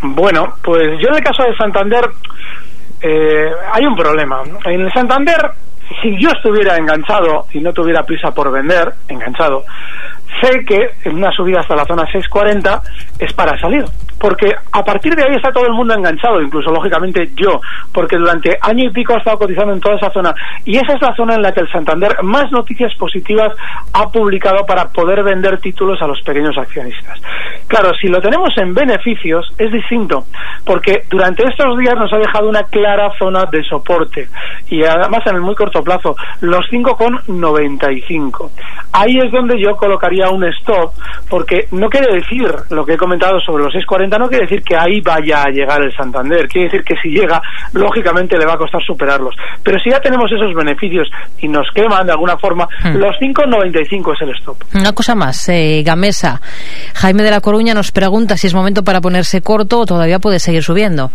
Bueno, 0.00 0.54
pues 0.62 0.86
yo 1.02 1.08
en 1.08 1.16
el 1.16 1.22
caso 1.24 1.42
de 1.42 1.56
Santander 1.56 2.04
eh, 3.00 3.50
hay 3.72 3.84
un 3.86 3.96
problema. 3.96 4.42
En 4.64 4.80
el 4.80 4.92
Santander, 4.92 5.50
si 6.02 6.20
yo 6.20 6.30
estuviera 6.30 6.76
enganchado 6.76 7.46
y 7.52 7.60
no 7.60 7.72
tuviera 7.72 8.02
prisa 8.02 8.30
por 8.32 8.50
vender, 8.50 8.92
enganchado, 9.08 9.64
sé 10.40 10.64
que 10.64 10.90
en 11.04 11.16
una 11.16 11.30
subida 11.32 11.60
hasta 11.60 11.76
la 11.76 11.84
zona 11.84 12.02
640 12.10 12.82
es 13.18 13.32
para 13.32 13.58
salir 13.58 13.84
porque 14.18 14.54
a 14.72 14.84
partir 14.84 15.14
de 15.14 15.22
ahí 15.22 15.36
está 15.36 15.52
todo 15.52 15.66
el 15.66 15.72
mundo 15.72 15.94
enganchado, 15.94 16.40
incluso 16.40 16.70
lógicamente 16.70 17.30
yo, 17.36 17.60
porque 17.92 18.16
durante 18.16 18.56
año 18.60 18.84
y 18.84 18.90
pico 18.90 19.14
ha 19.14 19.18
estado 19.18 19.38
cotizando 19.38 19.72
en 19.72 19.80
toda 19.80 19.96
esa 19.96 20.10
zona 20.10 20.34
y 20.64 20.76
esa 20.76 20.94
es 20.94 21.00
la 21.00 21.14
zona 21.14 21.34
en 21.36 21.42
la 21.42 21.52
que 21.52 21.60
el 21.60 21.70
Santander 21.70 22.22
más 22.22 22.50
noticias 22.50 22.94
positivas 22.96 23.52
ha 23.92 24.10
publicado 24.10 24.64
para 24.66 24.88
poder 24.88 25.22
vender 25.22 25.60
títulos 25.60 26.00
a 26.02 26.06
los 26.06 26.20
pequeños 26.22 26.56
accionistas. 26.58 27.20
Claro, 27.66 27.92
si 27.94 28.08
lo 28.08 28.20
tenemos 28.20 28.56
en 28.56 28.74
beneficios 28.74 29.52
es 29.58 29.70
distinto, 29.72 30.24
porque 30.64 31.04
durante 31.08 31.44
estos 31.48 31.78
días 31.78 31.94
nos 31.94 32.12
ha 32.12 32.18
dejado 32.18 32.48
una 32.48 32.64
clara 32.64 33.10
zona 33.18 33.44
de 33.46 33.62
soporte 33.64 34.28
y 34.68 34.82
además 34.82 35.22
en 35.26 35.36
el 35.36 35.42
muy 35.42 35.54
corto 35.54 35.82
plazo, 35.82 36.16
los 36.40 36.64
5,95. 36.70 38.50
Ahí 38.92 39.18
es 39.18 39.30
donde 39.30 39.60
yo 39.60 39.76
colocaría 39.76 40.30
un 40.30 40.44
stop, 40.44 40.92
porque 41.28 41.68
no 41.72 41.88
quiere 41.88 42.14
decir 42.14 42.52
lo 42.70 42.84
que 42.84 42.94
he 42.94 42.96
comentado 42.96 43.38
sobre 43.40 43.64
los 43.64 43.74
6,40 43.74 44.07
no 44.16 44.28
quiere 44.28 44.44
decir 44.44 44.62
que 44.62 44.76
ahí 44.76 45.00
vaya 45.00 45.42
a 45.42 45.50
llegar 45.50 45.82
el 45.82 45.92
Santander, 45.94 46.46
quiere 46.46 46.68
decir 46.68 46.84
que 46.84 46.94
si 47.02 47.08
llega, 47.10 47.42
lógicamente 47.72 48.38
le 48.38 48.46
va 48.46 48.54
a 48.54 48.56
costar 48.58 48.80
superarlos. 48.82 49.34
Pero 49.64 49.78
si 49.80 49.90
ya 49.90 50.00
tenemos 50.00 50.30
esos 50.30 50.54
beneficios 50.54 51.08
y 51.40 51.48
nos 51.48 51.66
queman 51.74 52.06
de 52.06 52.12
alguna 52.12 52.36
forma, 52.38 52.68
Hmm. 52.84 52.96
los 52.96 53.16
5,95 53.18 54.14
es 54.14 54.20
el 54.22 54.30
stop. 54.36 54.56
Una 54.74 54.92
cosa 54.92 55.14
más, 55.16 55.48
eh, 55.48 55.82
Gamesa. 55.84 56.40
Jaime 56.98 57.22
de 57.22 57.30
la 57.30 57.40
Coruña 57.40 57.74
nos 57.74 57.92
pregunta 57.92 58.36
si 58.36 58.48
es 58.48 58.54
momento 58.54 58.82
para 58.82 59.00
ponerse 59.00 59.40
corto 59.40 59.78
o 59.78 59.86
todavía 59.86 60.18
puede 60.18 60.40
seguir 60.40 60.64
subiendo. 60.64 61.12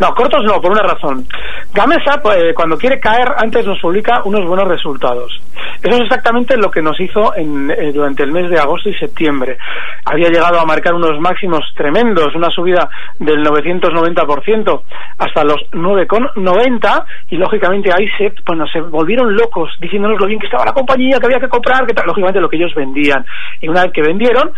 No, 0.00 0.12
cortos 0.12 0.42
no, 0.44 0.60
por 0.60 0.72
una 0.72 0.82
razón. 0.82 1.24
Gamesa, 1.72 2.20
pues, 2.20 2.36
eh, 2.38 2.52
cuando 2.52 2.76
quiere 2.76 2.98
caer, 2.98 3.28
antes 3.36 3.64
nos 3.64 3.78
publica 3.78 4.22
unos 4.24 4.44
buenos 4.44 4.66
resultados. 4.66 5.40
Eso 5.82 5.96
es 5.96 6.02
exactamente 6.02 6.56
lo 6.56 6.70
que 6.70 6.82
nos 6.82 6.98
hizo 7.00 7.34
en, 7.36 7.70
eh, 7.70 7.92
durante 7.92 8.24
el 8.24 8.32
mes 8.32 8.50
de 8.50 8.58
agosto 8.58 8.88
y 8.88 8.94
septiembre. 8.94 9.56
Había 10.04 10.30
llegado 10.30 10.58
a 10.58 10.64
marcar 10.64 10.94
unos 10.94 11.20
máximos 11.20 11.60
tremendos, 11.76 12.34
una 12.34 12.50
subida 12.50 12.88
del 13.18 13.44
990% 13.44 14.82
hasta 15.18 15.44
los 15.44 15.60
9,90 15.72 17.04
y 17.30 17.36
lógicamente 17.36 17.90
ahí 17.92 18.08
se, 18.18 18.32
bueno, 18.44 18.66
se 18.66 18.80
volvieron 18.80 19.34
locos 19.34 19.70
diciéndonos 19.80 20.18
lo 20.18 20.26
bien 20.26 20.40
que 20.40 20.46
estaba 20.46 20.64
la 20.64 20.72
compañía, 20.72 21.18
que 21.18 21.26
había 21.26 21.40
que 21.40 21.48
comprar, 21.48 21.86
que 21.86 21.94
lógicamente 22.04 22.40
lo 22.40 22.48
que 22.48 22.56
ellos 22.56 22.74
vendían. 22.74 23.24
Y 23.60 23.68
una 23.68 23.84
vez 23.84 23.92
que 23.92 24.02
vendieron, 24.02 24.50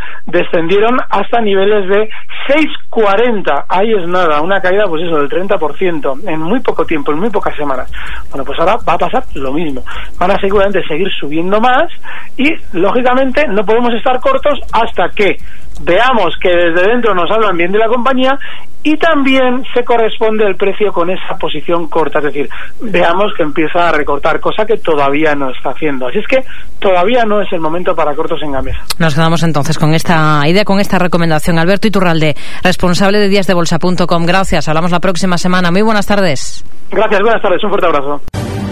descendieron 0.62 0.98
hasta 1.08 1.40
niveles 1.40 1.88
de 1.88 2.08
6,40. 2.48 3.64
Ahí 3.68 3.92
es 3.92 4.06
nada, 4.06 4.40
una 4.40 4.60
caída 4.60 4.84
pues 4.86 5.02
eso 5.02 5.16
del 5.16 5.28
30% 5.28 6.28
en 6.28 6.40
muy 6.40 6.60
poco 6.60 6.84
tiempo, 6.84 7.12
en 7.12 7.20
muy 7.20 7.30
pocas 7.30 7.56
semanas. 7.56 7.90
Bueno, 8.30 8.44
pues 8.44 8.58
ahora 8.58 8.76
va 8.88 8.94
a 8.94 8.98
pasar 8.98 9.24
lo 9.34 9.52
mismo. 9.52 9.82
Van 10.18 10.30
a 10.30 10.40
seguramente 10.40 10.82
seguir 10.86 11.08
subiendo 11.18 11.60
más 11.60 11.90
y 12.36 12.48
lógicamente 12.72 13.46
no 13.48 13.64
podemos 13.64 13.92
estar 13.94 14.20
cortos 14.20 14.58
hasta 14.72 15.08
que 15.10 15.36
veamos 15.82 16.34
que 16.40 16.50
desde 16.50 16.90
dentro 16.90 17.14
nos 17.14 17.30
hablan 17.30 17.56
bien 17.56 17.72
de 17.72 17.78
la 17.78 17.88
compañía 17.88 18.38
y 18.84 18.96
también 18.96 19.62
se 19.72 19.84
corresponde 19.84 20.44
el 20.44 20.56
precio 20.56 20.92
con 20.92 21.08
esa 21.10 21.36
posición 21.38 21.88
corta, 21.88 22.18
es 22.18 22.24
decir, 22.24 22.48
veamos 22.80 23.32
que 23.36 23.44
empieza 23.44 23.88
a 23.88 23.92
recortar, 23.92 24.40
cosa 24.40 24.64
que 24.64 24.76
todavía 24.78 25.34
no 25.34 25.50
está 25.50 25.70
haciendo. 25.70 26.08
Así 26.08 26.18
es 26.18 26.26
que 26.26 26.38
todavía 26.80 27.24
no 27.24 27.40
es 27.40 27.52
el 27.52 27.60
momento 27.60 27.94
para 27.94 28.14
cortos 28.14 28.42
en 28.42 28.52
Gamesa. 28.52 28.80
Nos 28.98 29.14
quedamos 29.14 29.42
entonces 29.44 29.78
con 29.78 29.94
esta 29.94 30.40
idea, 30.46 30.64
con 30.64 30.80
esta 30.80 30.98
recomendación. 30.98 31.58
Alberto 31.58 31.86
Iturralde, 31.86 32.34
responsable 32.64 33.18
de 33.18 33.28
díasdebolsa.com. 33.28 34.26
Gracias. 34.26 34.68
Hablamos 34.68 34.90
la 34.90 35.00
próxima 35.00 35.38
semana. 35.38 35.70
Muy 35.70 35.82
buenas 35.82 36.06
tardes. 36.06 36.64
Gracias, 36.90 37.20
buenas 37.20 37.40
tardes. 37.40 37.62
Un 37.62 37.70
fuerte 37.70 37.86
abrazo. 37.86 38.71